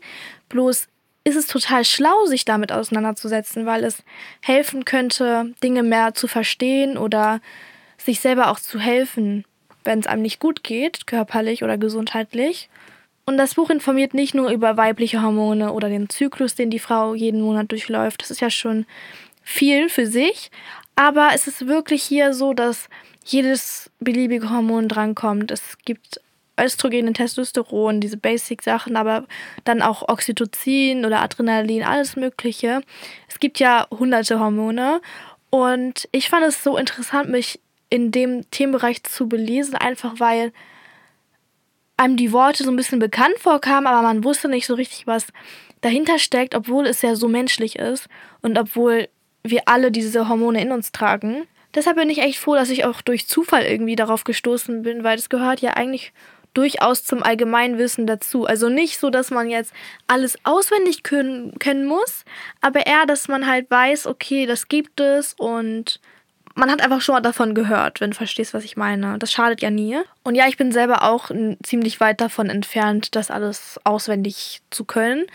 Bloß 0.48 0.86
ist 1.24 1.36
es 1.36 1.46
total 1.46 1.84
schlau, 1.84 2.26
sich 2.26 2.44
damit 2.44 2.70
auseinanderzusetzen, 2.70 3.66
weil 3.66 3.82
es 3.82 4.04
helfen 4.42 4.84
könnte, 4.84 5.54
Dinge 5.62 5.82
mehr 5.82 6.14
zu 6.14 6.28
verstehen 6.28 6.98
oder 6.98 7.40
sich 7.96 8.20
selber 8.20 8.50
auch 8.50 8.60
zu 8.60 8.78
helfen, 8.78 9.44
wenn 9.84 10.00
es 10.00 10.06
einem 10.06 10.22
nicht 10.22 10.38
gut 10.38 10.62
geht, 10.62 11.06
körperlich 11.06 11.64
oder 11.64 11.78
gesundheitlich. 11.78 12.68
Und 13.26 13.38
das 13.38 13.54
Buch 13.54 13.70
informiert 13.70 14.12
nicht 14.12 14.34
nur 14.34 14.50
über 14.50 14.76
weibliche 14.76 15.22
Hormone 15.22 15.72
oder 15.72 15.88
den 15.88 16.10
Zyklus, 16.10 16.54
den 16.54 16.70
die 16.70 16.78
Frau 16.78 17.14
jeden 17.14 17.40
Monat 17.40 17.70
durchläuft. 17.72 18.22
Das 18.22 18.30
ist 18.30 18.40
ja 18.40 18.50
schon 18.50 18.84
viel 19.42 19.88
für 19.88 20.06
sich. 20.06 20.50
Aber 20.96 21.30
es 21.34 21.46
ist 21.46 21.66
wirklich 21.66 22.02
hier 22.02 22.34
so, 22.34 22.52
dass 22.52 22.88
jedes 23.24 23.90
beliebige 23.98 24.50
Hormon 24.50 24.88
drankommt. 24.88 25.50
Es 25.50 25.78
gibt 25.84 26.20
Östrogen, 26.60 27.12
Testosteron, 27.14 28.00
diese 28.00 28.16
Basic-Sachen, 28.16 28.96
aber 28.96 29.26
dann 29.64 29.82
auch 29.82 30.08
Oxytocin 30.08 31.04
oder 31.04 31.20
Adrenalin, 31.20 31.82
alles 31.82 32.16
Mögliche. 32.16 32.82
Es 33.28 33.40
gibt 33.40 33.58
ja 33.58 33.88
hunderte 33.90 34.38
Hormone 34.38 35.00
und 35.50 36.08
ich 36.12 36.28
fand 36.28 36.44
es 36.44 36.62
so 36.62 36.76
interessant, 36.76 37.28
mich 37.28 37.60
in 37.90 38.12
dem 38.12 38.48
Themenbereich 38.50 39.02
zu 39.02 39.28
belesen, 39.28 39.74
einfach 39.74 40.20
weil 40.20 40.52
einem 41.96 42.16
die 42.16 42.32
Worte 42.32 42.64
so 42.64 42.70
ein 42.70 42.76
bisschen 42.76 42.98
bekannt 42.98 43.38
vorkamen, 43.38 43.86
aber 43.86 44.02
man 44.02 44.24
wusste 44.24 44.48
nicht 44.48 44.66
so 44.66 44.74
richtig, 44.74 45.06
was 45.06 45.26
dahinter 45.80 46.18
steckt, 46.18 46.54
obwohl 46.54 46.86
es 46.86 47.02
ja 47.02 47.14
so 47.14 47.28
menschlich 47.28 47.78
ist 47.78 48.08
und 48.42 48.58
obwohl 48.58 49.08
wir 49.42 49.62
alle 49.66 49.92
diese 49.92 50.28
Hormone 50.28 50.60
in 50.60 50.72
uns 50.72 50.92
tragen. 50.92 51.46
Deshalb 51.74 51.96
bin 51.96 52.08
ich 52.08 52.18
echt 52.18 52.38
froh, 52.38 52.54
dass 52.54 52.70
ich 52.70 52.84
auch 52.84 53.02
durch 53.02 53.28
Zufall 53.28 53.64
irgendwie 53.64 53.96
darauf 53.96 54.24
gestoßen 54.24 54.82
bin, 54.82 55.04
weil 55.04 55.18
es 55.18 55.28
gehört 55.28 55.60
ja 55.60 55.72
eigentlich 55.72 56.12
durchaus 56.54 57.04
zum 57.04 57.22
Allgemeinwissen 57.22 58.06
dazu. 58.06 58.46
Also 58.46 58.68
nicht 58.68 58.98
so, 58.98 59.10
dass 59.10 59.30
man 59.30 59.50
jetzt 59.50 59.72
alles 60.06 60.38
auswendig 60.44 61.02
können, 61.02 61.58
können 61.58 61.84
muss, 61.84 62.24
aber 62.60 62.86
eher, 62.86 63.06
dass 63.06 63.28
man 63.28 63.46
halt 63.46 63.70
weiß, 63.70 64.06
okay, 64.06 64.46
das 64.46 64.68
gibt 64.68 65.00
es 65.00 65.34
und 65.34 66.00
man 66.54 66.70
hat 66.70 66.82
einfach 66.82 67.00
schon 67.00 67.14
mal 67.14 67.20
davon 67.20 67.54
gehört, 67.54 68.00
wenn 68.00 68.10
du 68.10 68.16
verstehst, 68.16 68.54
was 68.54 68.64
ich 68.64 68.76
meine. 68.76 69.18
Das 69.18 69.32
schadet 69.32 69.60
ja 69.60 69.70
nie. 69.70 69.98
Und 70.22 70.34
ja, 70.34 70.46
ich 70.46 70.56
bin 70.56 70.72
selber 70.72 71.02
auch 71.02 71.30
ziemlich 71.62 72.00
weit 72.00 72.20
davon 72.20 72.48
entfernt, 72.48 73.14
das 73.16 73.30
alles 73.30 73.80
auswendig 73.84 74.60
zu 74.70 74.84
können. 74.84 75.26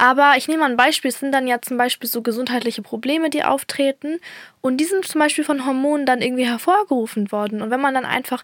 Aber 0.00 0.32
ich 0.38 0.48
nehme 0.48 0.60
mal 0.60 0.70
ein 0.70 0.78
Beispiel. 0.78 1.10
Es 1.10 1.20
sind 1.20 1.32
dann 1.32 1.46
ja 1.46 1.60
zum 1.60 1.76
Beispiel 1.76 2.08
so 2.08 2.22
gesundheitliche 2.22 2.80
Probleme, 2.80 3.28
die 3.28 3.44
auftreten. 3.44 4.18
Und 4.62 4.78
die 4.78 4.86
sind 4.86 5.06
zum 5.06 5.18
Beispiel 5.18 5.44
von 5.44 5.66
Hormonen 5.66 6.06
dann 6.06 6.22
irgendwie 6.22 6.46
hervorgerufen 6.46 7.30
worden. 7.32 7.60
Und 7.60 7.70
wenn 7.70 7.82
man 7.82 7.92
dann 7.92 8.06
einfach 8.06 8.42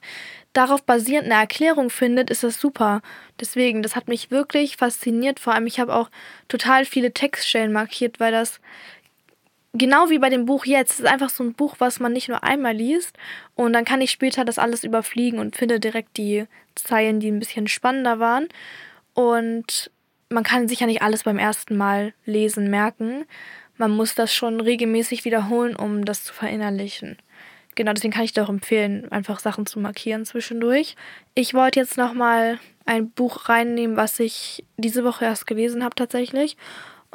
darauf 0.53 0.83
basierend 0.83 1.31
eine 1.31 1.41
Erklärung 1.41 1.89
findet, 1.89 2.29
ist 2.29 2.43
das 2.43 2.61
super. 2.61 3.01
Deswegen, 3.41 3.83
das 3.83 3.97
hat 3.97 4.07
mich 4.07 4.31
wirklich 4.31 4.77
fasziniert. 4.77 5.41
Vor 5.41 5.55
allem, 5.55 5.67
ich 5.67 5.81
habe 5.81 5.95
auch 5.95 6.11
total 6.49 6.85
viele 6.85 7.13
Textstellen 7.13 7.73
markiert, 7.73 8.21
weil 8.21 8.33
das 8.33 8.61
genau 9.79 10.11
wie 10.11 10.19
bei 10.19 10.31
dem 10.31 10.47
Buch 10.47 10.65
jetzt, 10.67 11.01
ist 11.01 11.07
einfach 11.07 11.31
so 11.31 11.45
ein 11.45 11.55
Buch, 11.55 11.77
was 11.79 12.01
man 12.01 12.13
nicht 12.13 12.29
nur 12.29 12.43
einmal 12.43 12.75
liest 12.75 13.17
und 13.55 13.73
dann 13.73 13.85
kann 13.85 14.01
ich 14.01 14.11
später 14.11 14.45
das 14.45 14.59
alles 14.59 14.85
überfliegen 14.85 15.39
und 15.39 15.57
finde 15.57 15.81
direkt 15.81 16.17
die 16.17 16.47
Zeilen, 16.75 17.21
die 17.21 17.31
ein 17.31 17.39
bisschen 17.39 17.69
spannender 17.69 18.19
waren. 18.19 18.49
Und 19.15 19.91
man 20.29 20.45
kann 20.45 20.69
sich 20.69 20.81
ja 20.81 20.87
nicht 20.87 21.03
alles 21.03 21.25
beim 21.25 21.39
ersten 21.39 21.77
Mal 21.77 22.13
lesen 22.25 22.71
merken. 22.71 23.25
Man 23.77 23.91
muss 23.91 24.15
das 24.15 24.35
schon 24.35 24.61
regelmäßig 24.61 25.25
wiederholen, 25.25 25.77
um 25.77 26.05
das 26.05 26.25
zu 26.25 26.33
verinnerlichen. 26.35 27.19
Genau, 27.75 27.93
deswegen 27.93 28.13
kann 28.13 28.25
ich 28.25 28.33
dir 28.33 28.43
auch 28.43 28.49
empfehlen, 28.49 29.11
einfach 29.13 29.39
Sachen 29.39 29.67
zu 29.67 29.79
markieren 29.79 30.25
zwischendurch. 30.25 30.97
Ich 31.35 31.53
wollte 31.53 31.79
jetzt 31.79 31.99
nochmal 31.99 32.59
ein 32.87 33.11
Buch 33.11 33.49
reinnehmen, 33.51 33.97
was 33.97 34.19
ich 34.19 34.65
diese 34.79 35.05
Woche 35.05 35.27
erst 35.27 35.47
gelesen 35.47 35.85
habe 35.85 35.95
tatsächlich. 35.95 36.57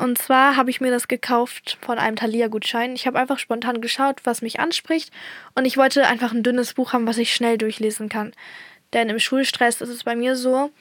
Und 0.01 0.17
zwar 0.17 0.55
habe 0.55 0.71
ich 0.71 0.81
mir 0.81 0.89
das 0.89 1.07
gekauft 1.07 1.77
von 1.79 1.99
einem 1.99 2.15
Thalia-Gutschein. 2.15 2.95
Ich 2.95 3.05
habe 3.05 3.19
einfach 3.19 3.37
spontan 3.37 3.81
geschaut, 3.81 4.21
was 4.23 4.41
mich 4.41 4.59
anspricht. 4.59 5.13
Und 5.53 5.65
ich 5.65 5.77
wollte 5.77 6.07
einfach 6.07 6.33
ein 6.33 6.41
dünnes 6.41 6.73
Buch 6.73 6.93
haben, 6.93 7.05
was 7.05 7.19
ich 7.19 7.35
schnell 7.35 7.59
durchlesen 7.59 8.09
kann. 8.09 8.33
Denn 8.93 9.09
im 9.09 9.19
Schulstress 9.19 9.79
ist 9.79 9.89
es 9.89 10.03
bei 10.03 10.15
mir 10.15 10.35
so, 10.35 10.71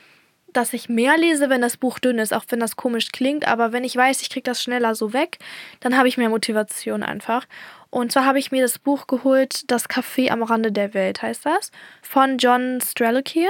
dass 0.54 0.72
ich 0.72 0.88
mehr 0.88 1.18
lese, 1.18 1.50
wenn 1.50 1.60
das 1.60 1.76
Buch 1.76 1.98
dünn 1.98 2.18
ist, 2.18 2.32
auch 2.32 2.46
wenn 2.48 2.60
das 2.60 2.76
komisch 2.76 3.12
klingt. 3.12 3.46
Aber 3.46 3.72
wenn 3.72 3.84
ich 3.84 3.94
weiß, 3.94 4.22
ich 4.22 4.30
kriege 4.30 4.44
das 4.44 4.62
schneller 4.62 4.94
so 4.94 5.12
weg, 5.12 5.36
dann 5.80 5.98
habe 5.98 6.08
ich 6.08 6.16
mehr 6.16 6.30
Motivation 6.30 7.02
einfach. 7.02 7.44
Und 7.90 8.12
zwar 8.12 8.24
habe 8.24 8.38
ich 8.38 8.52
mir 8.52 8.62
das 8.62 8.78
Buch 8.78 9.06
geholt, 9.06 9.70
Das 9.70 9.90
Café 9.90 10.30
am 10.30 10.42
Rande 10.42 10.72
der 10.72 10.94
Welt 10.94 11.20
heißt 11.20 11.44
das, 11.44 11.72
von 12.00 12.38
John 12.38 12.80
Strelicky. 12.80 13.48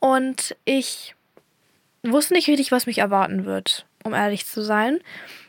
Und 0.00 0.56
ich 0.64 1.14
wusste 2.02 2.32
nicht 2.32 2.48
richtig, 2.48 2.72
was 2.72 2.86
mich 2.86 2.96
erwarten 2.96 3.44
wird 3.44 3.84
um 4.04 4.14
ehrlich 4.14 4.46
zu 4.46 4.62
sein. 4.62 5.00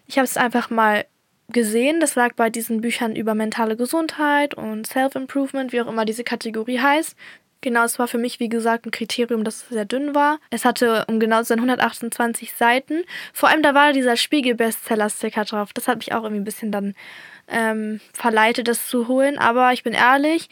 Ich 0.08 0.18
habe 0.18 0.26
es 0.26 0.38
einfach 0.38 0.70
mal 0.70 1.06
gesehen. 1.50 2.00
Das 2.00 2.16
lag 2.16 2.34
bei 2.36 2.50
diesen 2.50 2.82
Büchern 2.82 3.16
über 3.16 3.36
mentale 3.36 3.76
Gesundheit 3.76 4.56
und 4.56 4.88
Self-Improvement, 4.88 5.72
wie 5.72 5.82
auch 5.82 5.88
immer 5.88 6.06
diese 6.06 6.24
Kategorie 6.24 6.80
heißt. 6.80 7.16
Genau, 7.62 7.84
es 7.84 7.98
war 7.98 8.08
für 8.08 8.18
mich, 8.18 8.40
wie 8.40 8.50
gesagt, 8.50 8.86
ein 8.86 8.92
Kriterium, 8.92 9.44
dass 9.44 9.64
es 9.64 9.70
sehr 9.70 9.86
dünn 9.86 10.14
war. 10.14 10.40
Es 10.52 10.66
hatte, 10.66 11.06
um 11.08 11.20
genau 11.20 11.40
zu 11.40 11.46
sein, 11.46 11.60
128 11.60 12.54
Seiten. 12.54 13.04
Vor 13.34 13.50
allem, 13.50 13.64
da 13.64 13.74
war 13.74 13.92
dieser 13.92 14.18
Spiegel-Bestseller-Sticker 14.18 15.46
drauf. 15.46 15.74
Das 15.74 15.88
hat 15.88 15.98
mich 15.98 16.14
auch 16.14 16.24
irgendwie 16.24 16.42
ein 16.42 16.46
bisschen 16.46 16.72
dann 16.72 16.94
ähm, 17.48 18.02
verleitet, 18.14 18.68
das 18.68 18.88
zu 18.88 19.08
holen. 19.08 19.40
Aber 19.40 19.74
ich 19.74 19.84
bin 19.84 19.94
ehrlich, 19.94 20.50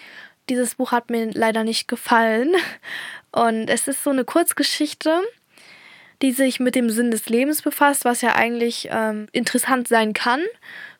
dieses 0.49 0.75
Buch 0.75 0.91
hat 0.91 1.11
mir 1.11 1.29
leider 1.31 1.63
nicht 1.63 1.87
gefallen. 1.87 2.55
Und 3.31 3.69
es 3.69 3.87
ist 3.87 4.03
so 4.03 4.09
eine 4.09 4.25
Kurzgeschichte 4.25 5.21
die 6.23 6.31
sich 6.31 6.59
mit 6.61 6.73
dem 6.73 6.89
Sinn 6.89 7.11
des 7.11 7.27
Lebens 7.27 7.61
befasst, 7.61 8.05
was 8.05 8.21
ja 8.21 8.33
eigentlich 8.33 8.87
ähm, 8.89 9.27
interessant 9.33 9.89
sein 9.89 10.13
kann, 10.13 10.41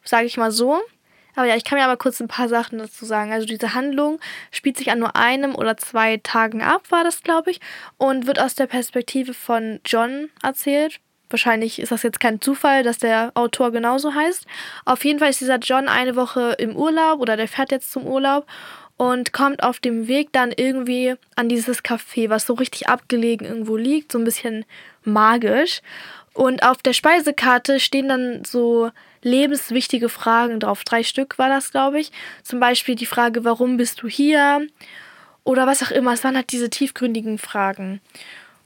sage 0.03 0.25
ich 0.25 0.37
mal 0.37 0.51
so. 0.51 0.81
Aber 1.35 1.47
ja, 1.47 1.55
ich 1.55 1.63
kann 1.63 1.79
mir 1.79 1.85
aber 1.85 1.97
kurz 1.97 2.19
ein 2.19 2.27
paar 2.27 2.49
Sachen 2.49 2.77
dazu 2.77 3.05
sagen. 3.05 3.31
Also 3.31 3.47
diese 3.47 3.73
Handlung 3.73 4.19
spielt 4.51 4.77
sich 4.77 4.91
an 4.91 4.99
nur 4.99 5.15
einem 5.15 5.55
oder 5.55 5.77
zwei 5.77 6.17
Tagen 6.17 6.61
ab, 6.61 6.91
war 6.91 7.03
das, 7.05 7.23
glaube 7.23 7.51
ich, 7.51 7.61
und 7.97 8.27
wird 8.27 8.39
aus 8.39 8.53
der 8.53 8.67
Perspektive 8.67 9.33
von 9.33 9.79
John 9.85 10.29
erzählt. 10.43 10.99
Wahrscheinlich 11.29 11.79
ist 11.79 11.91
das 11.91 12.03
jetzt 12.03 12.19
kein 12.19 12.41
Zufall, 12.41 12.83
dass 12.83 12.99
der 12.99 13.31
Autor 13.33 13.71
genauso 13.71 14.13
heißt. 14.13 14.45
Auf 14.85 15.03
jeden 15.03 15.17
Fall 15.17 15.31
ist 15.31 15.41
dieser 15.41 15.57
John 15.57 15.87
eine 15.87 16.15
Woche 16.15 16.55
im 16.59 16.75
Urlaub 16.75 17.21
oder 17.21 17.37
der 17.37 17.47
fährt 17.47 17.71
jetzt 17.71 17.91
zum 17.91 18.05
Urlaub 18.05 18.45
und 19.03 19.33
kommt 19.33 19.63
auf 19.63 19.79
dem 19.79 20.07
Weg 20.07 20.31
dann 20.31 20.53
irgendwie 20.55 21.15
an 21.35 21.49
dieses 21.49 21.83
Café, 21.83 22.29
was 22.29 22.45
so 22.45 22.53
richtig 22.53 22.87
abgelegen 22.87 23.45
irgendwo 23.45 23.75
liegt, 23.75 24.13
so 24.13 24.17
ein 24.17 24.23
bisschen 24.23 24.63
magisch. 25.03 25.81
Und 26.33 26.63
auf 26.63 26.81
der 26.81 26.93
Speisekarte 26.93 27.81
stehen 27.81 28.07
dann 28.07 28.45
so 28.45 28.91
lebenswichtige 29.21 30.07
Fragen 30.07 30.61
drauf. 30.61 30.85
Drei 30.85 31.03
Stück 31.03 31.37
war 31.37 31.49
das, 31.49 31.71
glaube 31.71 31.99
ich. 31.99 32.13
Zum 32.43 32.61
Beispiel 32.61 32.95
die 32.95 33.05
Frage, 33.05 33.43
warum 33.43 33.75
bist 33.75 34.01
du 34.01 34.07
hier? 34.07 34.65
Oder 35.43 35.67
was 35.67 35.83
auch 35.83 35.91
immer. 35.91 36.13
Es 36.13 36.23
waren 36.23 36.37
halt 36.37 36.53
diese 36.53 36.69
tiefgründigen 36.69 37.39
Fragen. 37.39 37.99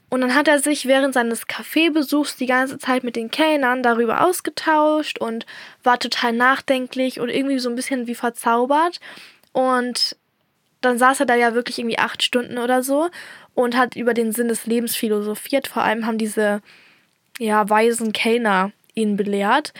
Und 0.08 0.20
dann 0.20 0.36
hat 0.36 0.46
er 0.46 0.60
sich 0.60 0.86
während 0.86 1.14
seines 1.14 1.48
Kaffeebesuchs 1.48 2.36
die 2.36 2.46
ganze 2.46 2.78
Zeit 2.78 3.02
mit 3.02 3.16
den 3.16 3.32
Kellnern 3.32 3.82
darüber 3.82 4.24
ausgetauscht 4.24 5.18
und 5.18 5.46
war 5.82 5.98
total 5.98 6.32
nachdenklich 6.32 7.18
und 7.18 7.28
irgendwie 7.28 7.58
so 7.58 7.68
ein 7.68 7.74
bisschen 7.74 8.06
wie 8.06 8.14
verzaubert. 8.14 9.00
Und 9.52 10.16
dann 10.80 10.98
saß 10.98 11.20
er 11.20 11.26
da 11.26 11.34
ja 11.34 11.54
wirklich 11.54 11.78
irgendwie 11.78 11.98
acht 11.98 12.22
Stunden 12.22 12.58
oder 12.58 12.82
so 12.82 13.08
und 13.54 13.76
hat 13.76 13.96
über 13.96 14.14
den 14.14 14.32
Sinn 14.32 14.48
des 14.48 14.66
Lebens 14.66 14.94
philosophiert. 14.94 15.66
Vor 15.66 15.82
allem 15.82 16.06
haben 16.06 16.18
diese 16.18 16.62
ja, 17.38 17.68
weisen 17.68 18.12
Kellner 18.12 18.72
ihn 18.94 19.16
belehrt. 19.16 19.72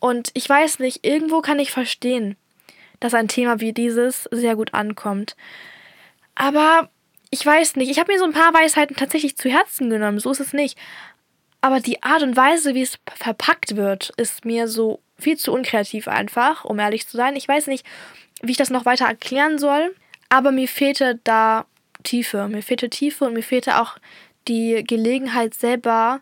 Und 0.00 0.30
ich 0.34 0.48
weiß 0.48 0.78
nicht, 0.78 1.06
irgendwo 1.06 1.40
kann 1.40 1.58
ich 1.58 1.70
verstehen, 1.70 2.36
dass 3.00 3.14
ein 3.14 3.28
Thema 3.28 3.60
wie 3.60 3.72
dieses 3.72 4.24
sehr 4.30 4.56
gut 4.56 4.74
ankommt. 4.74 5.36
Aber 6.34 6.90
ich 7.30 7.44
weiß 7.44 7.76
nicht, 7.76 7.90
ich 7.90 7.98
habe 7.98 8.12
mir 8.12 8.18
so 8.18 8.24
ein 8.24 8.32
paar 8.32 8.52
Weisheiten 8.52 8.96
tatsächlich 8.96 9.36
zu 9.36 9.48
Herzen 9.48 9.90
genommen, 9.90 10.18
so 10.18 10.30
ist 10.30 10.40
es 10.40 10.52
nicht. 10.52 10.78
Aber 11.60 11.80
die 11.80 12.02
Art 12.02 12.22
und 12.22 12.36
Weise, 12.36 12.74
wie 12.74 12.82
es 12.82 12.98
verpackt 13.14 13.76
wird, 13.76 14.12
ist 14.16 14.44
mir 14.44 14.66
so 14.66 15.00
viel 15.18 15.36
zu 15.36 15.52
unkreativ 15.52 16.08
einfach, 16.08 16.64
um 16.64 16.78
ehrlich 16.78 17.06
zu 17.06 17.16
sein. 17.16 17.36
Ich 17.36 17.46
weiß 17.46 17.68
nicht, 17.68 17.86
wie 18.42 18.50
ich 18.50 18.58
das 18.58 18.70
noch 18.70 18.84
weiter 18.84 19.06
erklären 19.06 19.58
soll. 19.58 19.94
Aber 20.32 20.50
mir 20.50 20.66
fehlte 20.66 21.20
da 21.24 21.66
Tiefe. 22.04 22.48
Mir 22.48 22.62
fehlte 22.62 22.88
Tiefe 22.88 23.26
und 23.26 23.34
mir 23.34 23.42
fehlte 23.42 23.78
auch 23.78 23.98
die 24.48 24.82
Gelegenheit, 24.82 25.52
selber 25.52 26.20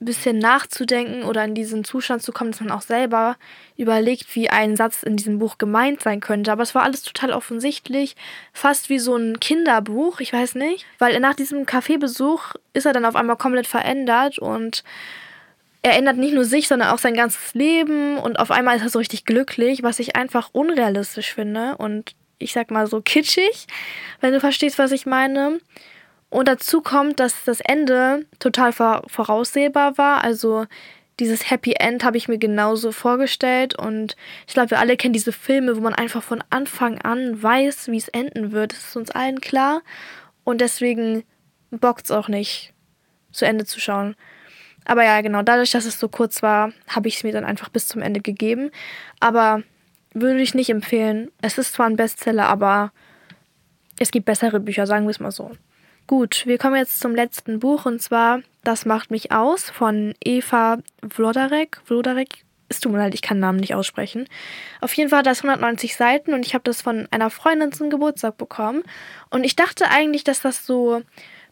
ein 0.00 0.04
bisschen 0.04 0.38
nachzudenken 0.38 1.24
oder 1.24 1.44
in 1.44 1.56
diesen 1.56 1.82
Zustand 1.82 2.22
zu 2.22 2.30
kommen, 2.30 2.52
dass 2.52 2.60
man 2.60 2.70
auch 2.70 2.80
selber 2.80 3.36
überlegt, 3.76 4.36
wie 4.36 4.50
ein 4.50 4.76
Satz 4.76 5.02
in 5.02 5.16
diesem 5.16 5.40
Buch 5.40 5.58
gemeint 5.58 6.00
sein 6.00 6.20
könnte. 6.20 6.52
Aber 6.52 6.62
es 6.62 6.76
war 6.76 6.84
alles 6.84 7.02
total 7.02 7.32
offensichtlich, 7.32 8.14
fast 8.52 8.88
wie 8.88 9.00
so 9.00 9.16
ein 9.16 9.40
Kinderbuch, 9.40 10.20
ich 10.20 10.32
weiß 10.32 10.54
nicht. 10.54 10.86
Weil 11.00 11.18
nach 11.18 11.34
diesem 11.34 11.66
Kaffeebesuch 11.66 12.54
ist 12.72 12.86
er 12.86 12.92
dann 12.92 13.04
auf 13.04 13.16
einmal 13.16 13.34
komplett 13.34 13.66
verändert 13.66 14.38
und 14.38 14.84
er 15.82 15.96
ändert 15.96 16.18
nicht 16.18 16.34
nur 16.34 16.44
sich, 16.44 16.68
sondern 16.68 16.90
auch 16.90 16.98
sein 16.98 17.14
ganzes 17.14 17.54
Leben 17.54 18.16
und 18.16 18.38
auf 18.38 18.52
einmal 18.52 18.76
ist 18.76 18.82
er 18.82 18.90
so 18.90 19.00
richtig 19.00 19.24
glücklich, 19.24 19.82
was 19.82 19.98
ich 19.98 20.14
einfach 20.14 20.50
unrealistisch 20.52 21.34
finde 21.34 21.76
und 21.78 22.14
ich 22.38 22.52
sag 22.52 22.70
mal 22.70 22.86
so 22.86 23.00
kitschig, 23.00 23.66
wenn 24.20 24.32
du 24.32 24.40
verstehst, 24.40 24.78
was 24.78 24.92
ich 24.92 25.06
meine. 25.06 25.60
Und 26.30 26.48
dazu 26.48 26.82
kommt, 26.82 27.20
dass 27.20 27.44
das 27.44 27.60
Ende 27.60 28.26
total 28.38 28.72
voraussehbar 28.72 29.96
war. 29.96 30.22
Also 30.22 30.66
dieses 31.20 31.50
Happy 31.50 31.74
End 31.78 32.04
habe 32.04 32.16
ich 32.16 32.28
mir 32.28 32.38
genauso 32.38 32.92
vorgestellt. 32.92 33.78
Und 33.78 34.16
ich 34.46 34.54
glaube, 34.54 34.70
wir 34.72 34.78
alle 34.78 34.96
kennen 34.96 35.14
diese 35.14 35.32
Filme, 35.32 35.76
wo 35.76 35.80
man 35.80 35.94
einfach 35.94 36.22
von 36.22 36.44
Anfang 36.50 36.98
an 37.00 37.42
weiß, 37.42 37.88
wie 37.88 37.96
es 37.96 38.08
enden 38.08 38.52
wird. 38.52 38.72
Das 38.72 38.88
ist 38.88 38.96
uns 38.96 39.10
allen 39.10 39.40
klar. 39.40 39.82
Und 40.44 40.60
deswegen 40.60 41.24
bockt 41.70 42.06
es 42.06 42.10
auch 42.10 42.28
nicht, 42.28 42.72
zu 43.32 43.46
Ende 43.46 43.64
zu 43.64 43.80
schauen. 43.80 44.14
Aber 44.84 45.04
ja, 45.04 45.20
genau, 45.20 45.42
dadurch, 45.42 45.70
dass 45.70 45.84
es 45.84 45.98
so 45.98 46.08
kurz 46.08 46.42
war, 46.42 46.72
habe 46.88 47.08
ich 47.08 47.16
es 47.16 47.24
mir 47.24 47.32
dann 47.32 47.44
einfach 47.44 47.68
bis 47.68 47.88
zum 47.88 48.00
Ende 48.00 48.20
gegeben. 48.20 48.70
Aber 49.20 49.62
würde 50.14 50.40
ich 50.40 50.54
nicht 50.54 50.70
empfehlen. 50.70 51.30
Es 51.42 51.58
ist 51.58 51.74
zwar 51.74 51.86
ein 51.86 51.96
Bestseller, 51.96 52.46
aber 52.46 52.92
es 53.98 54.10
gibt 54.10 54.26
bessere 54.26 54.60
Bücher, 54.60 54.86
sagen 54.86 55.06
wir 55.06 55.10
es 55.10 55.20
mal 55.20 55.30
so. 55.30 55.52
Gut, 56.06 56.46
wir 56.46 56.56
kommen 56.56 56.76
jetzt 56.76 57.00
zum 57.00 57.14
letzten 57.14 57.58
Buch 57.58 57.84
und 57.84 58.00
zwar 58.00 58.40
Das 58.64 58.86
macht 58.86 59.10
mich 59.10 59.32
aus 59.32 59.70
von 59.70 60.14
Eva 60.24 60.78
Vlodarek. 61.06 61.80
Vlodarek, 61.84 62.44
es 62.68 62.80
tut 62.80 62.92
mir 62.92 62.98
leid, 62.98 63.14
ich 63.14 63.22
kann 63.22 63.38
den 63.38 63.42
Namen 63.42 63.60
nicht 63.60 63.74
aussprechen. 63.74 64.26
Auf 64.80 64.92
jeden 64.94 65.10
Fall 65.10 65.22
das 65.22 65.42
190 65.42 65.96
Seiten 65.96 66.34
und 66.34 66.46
ich 66.46 66.54
habe 66.54 66.64
das 66.64 66.82
von 66.82 67.08
einer 67.10 67.30
Freundin 67.30 67.72
zum 67.72 67.90
Geburtstag 67.90 68.36
bekommen. 68.36 68.82
Und 69.30 69.44
ich 69.44 69.56
dachte 69.56 69.90
eigentlich, 69.90 70.24
dass 70.24 70.40
das 70.40 70.66
so 70.66 71.02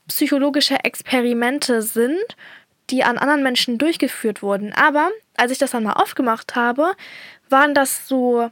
psychologische 0.09 0.85
Experimente 0.85 1.83
sind, 1.83 2.37
die 2.91 3.03
an 3.03 3.19
anderen 3.19 3.43
Menschen 3.43 3.79
durchgeführt 3.79 4.43
wurden. 4.43 4.73
Aber 4.73 5.11
als 5.37 5.53
ich 5.53 5.59
das 5.59 5.73
dann 5.73 5.85
mal 5.85 5.95
aufgemacht 5.95 6.55
habe, 6.55 6.93
waren 7.49 7.75
das 7.75 8.09
so 8.09 8.51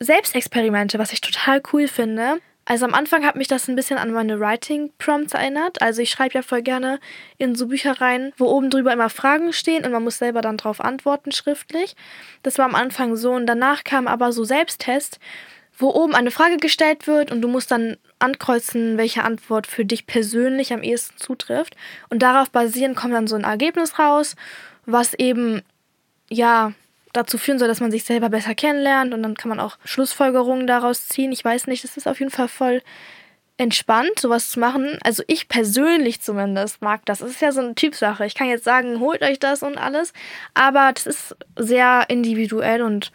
Selbstexperimente, 0.00 0.98
was 0.98 1.12
ich 1.12 1.20
total 1.20 1.62
cool 1.72 1.88
finde. 1.88 2.40
Also 2.66 2.86
am 2.86 2.94
Anfang 2.94 3.26
hat 3.26 3.36
mich 3.36 3.48
das 3.48 3.68
ein 3.68 3.76
bisschen 3.76 3.98
an 3.98 4.12
meine 4.12 4.40
Writing 4.40 4.90
Prompts 4.98 5.34
erinnert. 5.34 5.82
Also 5.82 6.00
ich 6.00 6.10
schreibe 6.10 6.34
ja 6.34 6.42
voll 6.42 6.62
gerne 6.62 6.98
in 7.36 7.54
so 7.54 7.66
Bücher 7.66 8.00
rein, 8.00 8.32
wo 8.38 8.46
oben 8.46 8.70
drüber 8.70 8.92
immer 8.92 9.10
Fragen 9.10 9.52
stehen 9.52 9.84
und 9.84 9.92
man 9.92 10.02
muss 10.02 10.18
selber 10.18 10.40
dann 10.40 10.56
drauf 10.56 10.80
antworten 10.80 11.30
schriftlich. 11.30 11.94
Das 12.42 12.56
war 12.56 12.64
am 12.64 12.74
Anfang 12.74 13.16
so 13.16 13.32
und 13.32 13.46
danach 13.46 13.84
kam 13.84 14.08
aber 14.08 14.32
so 14.32 14.44
Selbsttest, 14.44 15.18
wo 15.76 15.90
oben 15.90 16.14
eine 16.14 16.30
Frage 16.30 16.56
gestellt 16.56 17.06
wird 17.06 17.30
und 17.30 17.42
du 17.42 17.48
musst 17.48 17.70
dann 17.70 17.98
ankreuzen, 18.18 18.96
welche 18.96 19.24
Antwort 19.24 19.66
für 19.66 19.84
dich 19.84 20.06
persönlich 20.06 20.72
am 20.72 20.82
ehesten 20.82 21.18
zutrifft. 21.18 21.76
Und 22.08 22.22
darauf 22.22 22.50
basierend 22.50 22.96
kommt 22.96 23.12
dann 23.12 23.26
so 23.26 23.36
ein 23.36 23.44
Ergebnis 23.44 23.98
raus, 23.98 24.36
was 24.86 25.12
eben 25.14 25.60
ja 26.30 26.72
dazu 27.14 27.38
führen 27.38 27.58
soll, 27.58 27.68
dass 27.68 27.80
man 27.80 27.90
sich 27.90 28.04
selber 28.04 28.28
besser 28.28 28.54
kennenlernt 28.54 29.14
und 29.14 29.22
dann 29.22 29.36
kann 29.36 29.48
man 29.48 29.60
auch 29.60 29.78
Schlussfolgerungen 29.84 30.66
daraus 30.66 31.08
ziehen. 31.08 31.32
Ich 31.32 31.44
weiß 31.44 31.66
nicht, 31.66 31.84
das 31.84 31.96
ist 31.96 32.06
auf 32.06 32.18
jeden 32.18 32.30
Fall 32.30 32.48
voll 32.48 32.82
entspannt, 33.56 34.18
sowas 34.18 34.50
zu 34.50 34.60
machen. 34.60 34.98
Also 35.04 35.22
ich 35.26 35.48
persönlich 35.48 36.20
zumindest 36.20 36.82
mag 36.82 37.06
das. 37.06 37.20
Es 37.20 37.32
ist 37.32 37.40
ja 37.40 37.52
so 37.52 37.60
eine 37.60 37.74
Typsache. 37.74 38.26
Ich 38.26 38.34
kann 38.34 38.48
jetzt 38.48 38.64
sagen, 38.64 39.00
holt 39.00 39.22
euch 39.22 39.38
das 39.38 39.62
und 39.62 39.78
alles, 39.78 40.12
aber 40.54 40.90
das 40.92 41.06
ist 41.06 41.36
sehr 41.56 42.04
individuell 42.08 42.82
und 42.82 43.12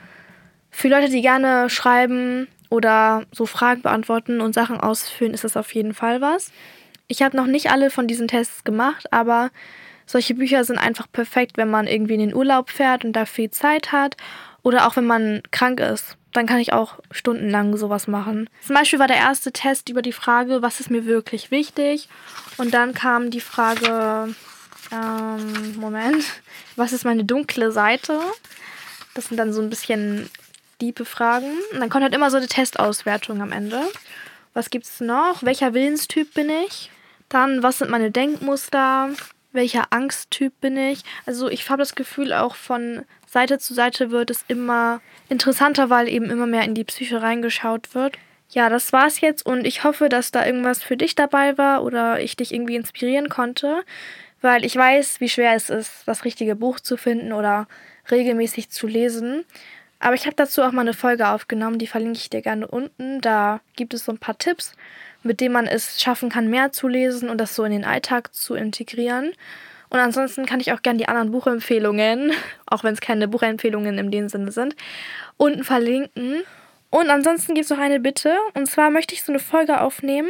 für 0.72 0.88
Leute, 0.88 1.10
die 1.10 1.22
gerne 1.22 1.70
schreiben 1.70 2.48
oder 2.70 3.24
so 3.32 3.46
Fragen 3.46 3.82
beantworten 3.82 4.40
und 4.40 4.54
Sachen 4.54 4.80
ausfüllen, 4.80 5.34
ist 5.34 5.44
das 5.44 5.58
auf 5.58 5.74
jeden 5.74 5.94
Fall 5.94 6.22
was. 6.22 6.52
Ich 7.08 7.22
habe 7.24 7.36
noch 7.36 7.48
nicht 7.48 7.72
alle 7.72 7.90
von 7.90 8.08
diesen 8.08 8.28
Tests 8.28 8.64
gemacht, 8.64 9.12
aber 9.12 9.50
solche 10.10 10.34
Bücher 10.34 10.64
sind 10.64 10.80
einfach 10.80 11.06
perfekt, 11.12 11.58
wenn 11.58 11.70
man 11.70 11.86
irgendwie 11.86 12.16
in 12.16 12.20
den 12.20 12.34
Urlaub 12.34 12.72
fährt 12.72 13.06
und 13.06 13.14
da 13.14 13.26
viel 13.26 13.52
Zeit 13.52 13.92
hat 13.92 14.18
oder 14.64 14.88
auch 14.88 14.96
wenn 14.96 15.06
man 15.06 15.44
krank 15.52 15.80
ist. 15.80 16.18
Dann 16.34 16.48
kann 16.48 16.58
ich 16.58 16.74
auch 16.74 16.96
stundenlang 17.12 17.78
sowas 17.78 18.08
machen. 18.08 18.50
Zum 18.66 18.76
Beispiel 18.76 18.98
war 18.98 19.08
der 19.08 19.18
erste 19.18 19.52
Test 19.52 19.88
über 19.90 20.02
die 20.02 20.12
Frage, 20.12 20.64
was 20.64 20.80
ist 20.80 20.90
mir 20.90 21.06
wirklich 21.06 21.52
wichtig? 21.52 22.10
Und 22.58 22.74
dann 22.74 22.96
kam 22.96 23.30
die 23.30 23.40
Frage, 23.40 24.34
ähm, 24.92 25.76
Moment, 25.78 26.24
was 26.76 26.92
ist 26.92 27.06
meine 27.06 27.24
dunkle 27.24 27.72
Seite? 27.72 28.20
Das 29.14 29.28
sind 29.28 29.38
dann 29.38 29.54
so 29.54 29.62
ein 29.62 29.70
bisschen 29.70 30.28
diepe 30.82 31.06
Fragen. 31.06 31.52
Und 31.72 31.82
dann 31.82 31.90
kommt 31.90 32.04
halt 32.04 32.16
immer 32.16 32.32
so 32.32 32.38
eine 32.38 32.48
Testauswertung 32.48 33.44
am 33.44 33.52
Ende. 33.52 33.82
Was 34.56 34.72
gibt 34.72 34.86
es 34.86 35.02
noch? 35.02 35.44
Welcher 35.44 35.76
Willenstyp 35.76 36.34
bin 36.34 36.50
ich? 36.66 36.90
Dann, 37.28 37.62
was 37.62 37.78
sind 37.78 37.92
meine 37.92 38.10
Denkmuster? 38.10 39.12
Welcher 39.52 39.88
Angsttyp 39.92 40.54
bin 40.62 40.78
ich. 40.78 41.04
Also 41.26 41.50
ich 41.50 41.70
habe 41.70 41.82
das 41.82 41.96
Gefühl, 41.96 42.34
auch 42.34 42.56
von 42.56 43.06
Seite 43.28 43.60
zu 43.60 43.74
Seite 43.74 44.12
wird 44.12 44.30
es 44.30 44.44
immer 44.48 45.02
interessanter, 45.28 45.90
weil 45.90 46.08
eben 46.08 46.30
immer 46.30 46.48
mehr 46.48 46.64
in 46.64 46.76
die 46.76 46.84
Psyche 46.84 47.22
reingeschaut 47.22 47.94
wird. 47.94 48.18
Ja, 48.50 48.70
das 48.70 48.92
war's 48.94 49.22
jetzt 49.22 49.46
und 49.46 49.66
ich 49.66 49.84
hoffe, 49.84 50.10
dass 50.10 50.32
da 50.32 50.46
irgendwas 50.46 50.82
für 50.82 50.98
dich 50.98 51.14
dabei 51.14 51.58
war 51.58 51.84
oder 51.84 52.20
ich 52.20 52.36
dich 52.36 52.54
irgendwie 52.54 52.76
inspirieren 52.76 53.30
konnte, 53.30 53.84
weil 54.42 54.66
ich 54.66 54.76
weiß, 54.76 55.20
wie 55.20 55.30
schwer 55.30 55.54
es 55.54 55.70
ist, 55.70 56.08
das 56.08 56.26
richtige 56.26 56.56
Buch 56.56 56.80
zu 56.80 56.98
finden 56.98 57.32
oder 57.32 57.68
regelmäßig 58.10 58.72
zu 58.72 58.88
lesen. 58.88 59.46
Aber 60.00 60.16
ich 60.16 60.26
habe 60.26 60.36
dazu 60.36 60.64
auch 60.64 60.72
mal 60.72 60.82
eine 60.82 60.94
Folge 60.94 61.28
aufgenommen, 61.28 61.78
die 61.78 61.86
verlinke 61.86 62.18
ich 62.18 62.30
dir 62.30 62.42
gerne 62.42 62.68
unten. 62.68 63.22
Da 63.22 63.60
gibt 63.76 63.94
es 63.94 64.06
so 64.06 64.14
ein 64.14 64.18
paar 64.18 64.38
Tipps 64.38 64.74
mit 65.24 65.42
dem 65.42 65.52
man 65.52 65.68
es 65.68 66.02
schaffen 66.02 66.30
kann, 66.30 66.50
mehr 66.50 66.72
zu 66.72 66.88
lesen 66.88 67.30
und 67.30 67.38
das 67.40 67.56
so 67.56 67.64
in 67.64 67.72
den 67.72 67.86
Alltag 67.86 68.34
zu 68.34 68.56
integrieren. 68.56 69.34
Und 69.90 70.00
ansonsten 70.00 70.46
kann 70.46 70.60
ich 70.60 70.72
auch 70.72 70.82
gerne 70.82 71.00
die 71.00 71.08
anderen 71.08 71.32
Buchempfehlungen, 71.32 72.32
auch 72.66 72.84
wenn 72.84 72.94
es 72.94 73.02
keine 73.02 73.28
Buchempfehlungen 73.28 73.98
in 73.98 74.12
dem 74.12 74.30
Sinne 74.30 74.52
sind, 74.52 74.76
unten 75.38 75.64
verlinken. 75.64 76.44
Und 76.92 77.10
ansonsten 77.10 77.54
gibt 77.54 77.66
es 77.66 77.72
noch 77.72 77.80
eine 77.80 78.00
Bitte. 78.00 78.36
Und 78.54 78.68
zwar 78.68 78.90
möchte 78.90 79.14
ich 79.14 79.24
so 79.24 79.32
eine 79.32 79.40
Folge 79.40 79.82
aufnehmen 79.82 80.30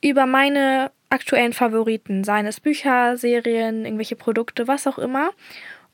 über 0.00 0.26
meine 0.26 0.90
aktuellen 1.10 1.52
Favoriten, 1.52 2.24
seien 2.24 2.46
es 2.46 2.60
Bücher, 2.60 3.16
Serien, 3.16 3.84
irgendwelche 3.84 4.16
Produkte, 4.16 4.66
was 4.66 4.86
auch 4.86 4.98
immer. 4.98 5.30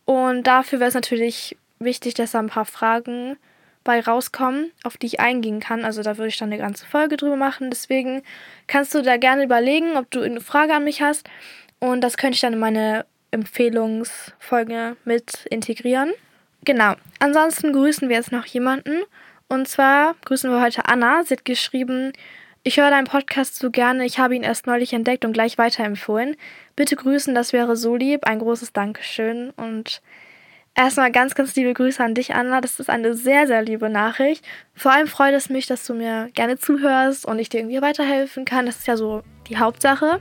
Und 0.05 0.45
dafür 0.45 0.81
wäre 0.81 0.89
es 0.89 0.95
natürlich 0.95 1.57
wichtig, 1.79 2.15
dass 2.15 2.33
da 2.33 2.39
ein 2.39 2.49
paar 2.49 2.65
Fragen 2.65 3.37
bei 3.85 4.01
rauskommen, 4.01 4.73
auf 4.85 4.97
die 4.97 5.07
ich 5.07 5.21
eingehen 5.21 5.61
kann. 5.61 5.85
Also 5.85 6.03
da 6.03 6.19
würde 6.19 6.29
ich 6.29 6.39
dann 6.39 6.53
eine 6.53 6.61
ganze 6.61 6.87
Folge 6.87 7.17
drüber 7.17 7.37
machen. 7.37 7.71
Deswegen 7.71 8.23
kannst 8.67 8.95
du 8.95 9.03
da 9.03 9.17
gerne 9.17 9.45
überlegen, 9.45 9.97
ob 9.97 10.11
du 10.11 10.21
eine 10.21 10.41
Frage 10.41 10.75
an 10.75 10.85
mich 10.85 11.03
hast. 11.03 11.29
Und 11.79 12.03
das 12.03 12.17
könnte 12.17 12.35
ich 12.35 12.41
dann 12.41 12.53
in 12.53 12.59
meine 12.59 13.07
Empfehlungsfolge 13.31 14.97
mit 15.05 15.47
integrieren. 15.51 16.13
Genau. 16.65 16.95
Ansonsten 17.21 17.73
grüßen 17.73 18.09
wir 18.09 18.17
jetzt 18.17 18.33
noch 18.33 18.45
jemanden. 18.47 19.03
Und 19.49 19.67
zwar 19.67 20.15
grüßen 20.25 20.51
wir 20.51 20.61
heute 20.61 20.87
Anna. 20.87 21.25
Sie 21.25 21.35
hat 21.35 21.45
geschrieben, 21.45 22.13
ich 22.63 22.77
höre 22.77 22.91
deinen 22.91 23.07
Podcast 23.07 23.57
so 23.57 23.71
gerne. 23.71 24.05
Ich 24.05 24.19
habe 24.19 24.37
ihn 24.37 24.43
erst 24.43 24.67
neulich 24.67 24.93
entdeckt 24.93 25.25
und 25.25 25.33
gleich 25.33 25.57
weiterempfohlen. 25.57 26.37
Bitte 26.77 26.97
grüßen, 26.97 27.35
das 27.35 27.55
wäre 27.55 27.77
so 27.77 27.97
lieb. 27.97 28.27
Ein 28.27 28.41
großes 28.41 28.75
Dankeschön. 28.75 29.51
Und 29.51 30.03
Erstmal 30.75 31.11
ganz, 31.11 31.35
ganz 31.35 31.55
liebe 31.57 31.75
Grüße 31.75 32.03
an 32.03 32.15
dich, 32.15 32.35
Anna. 32.35 32.61
Das 32.61 32.81
ist 32.81 32.89
eine 32.89 33.15
sehr, 33.15 33.47
sehr 33.47 33.63
liebe 33.63 33.91
Nachricht. 33.91 34.45
Vor 34.75 34.93
allem 34.93 35.09
freut 35.09 35.35
es 35.35 35.51
mich, 35.51 35.67
dass 35.67 35.85
du 35.85 35.95
mir 35.95 36.31
gerne 36.35 36.59
zuhörst 36.59 37.27
und 37.27 37.39
ich 37.39 37.49
dir 37.49 37.59
irgendwie 37.59 37.83
weiterhelfen 37.83 38.45
kann. 38.45 38.67
Das 38.67 38.77
ist 38.77 38.87
ja 38.87 38.97
so 38.97 39.23
die 39.49 39.59
Hauptsache. 39.59 40.21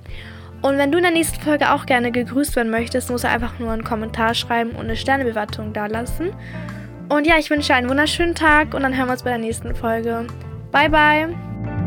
Und 0.61 0.77
wenn 0.77 0.91
du 0.91 0.97
in 0.97 1.03
der 1.03 1.13
nächsten 1.13 1.39
Folge 1.41 1.71
auch 1.71 1.85
gerne 1.85 2.11
gegrüßt 2.11 2.55
werden 2.55 2.71
möchtest, 2.71 3.09
musst 3.09 3.23
du 3.23 3.29
einfach 3.29 3.59
nur 3.59 3.71
einen 3.71 3.83
Kommentar 3.83 4.33
schreiben 4.33 4.71
und 4.71 4.85
eine 4.85 4.97
Sternebewertung 4.97 5.71
dalassen. 5.71 6.33
Und 7.07 7.25
ja, 7.25 7.37
ich 7.37 7.49
wünsche 7.49 7.69
dir 7.69 7.75
einen 7.75 7.89
wunderschönen 7.89 8.35
Tag 8.35 8.73
und 8.73 8.83
dann 8.83 8.95
hören 8.95 9.07
wir 9.07 9.13
uns 9.13 9.23
bei 9.23 9.29
der 9.29 9.39
nächsten 9.39 9.73
Folge. 9.73 10.27
Bye, 10.71 10.89
bye! 10.89 11.78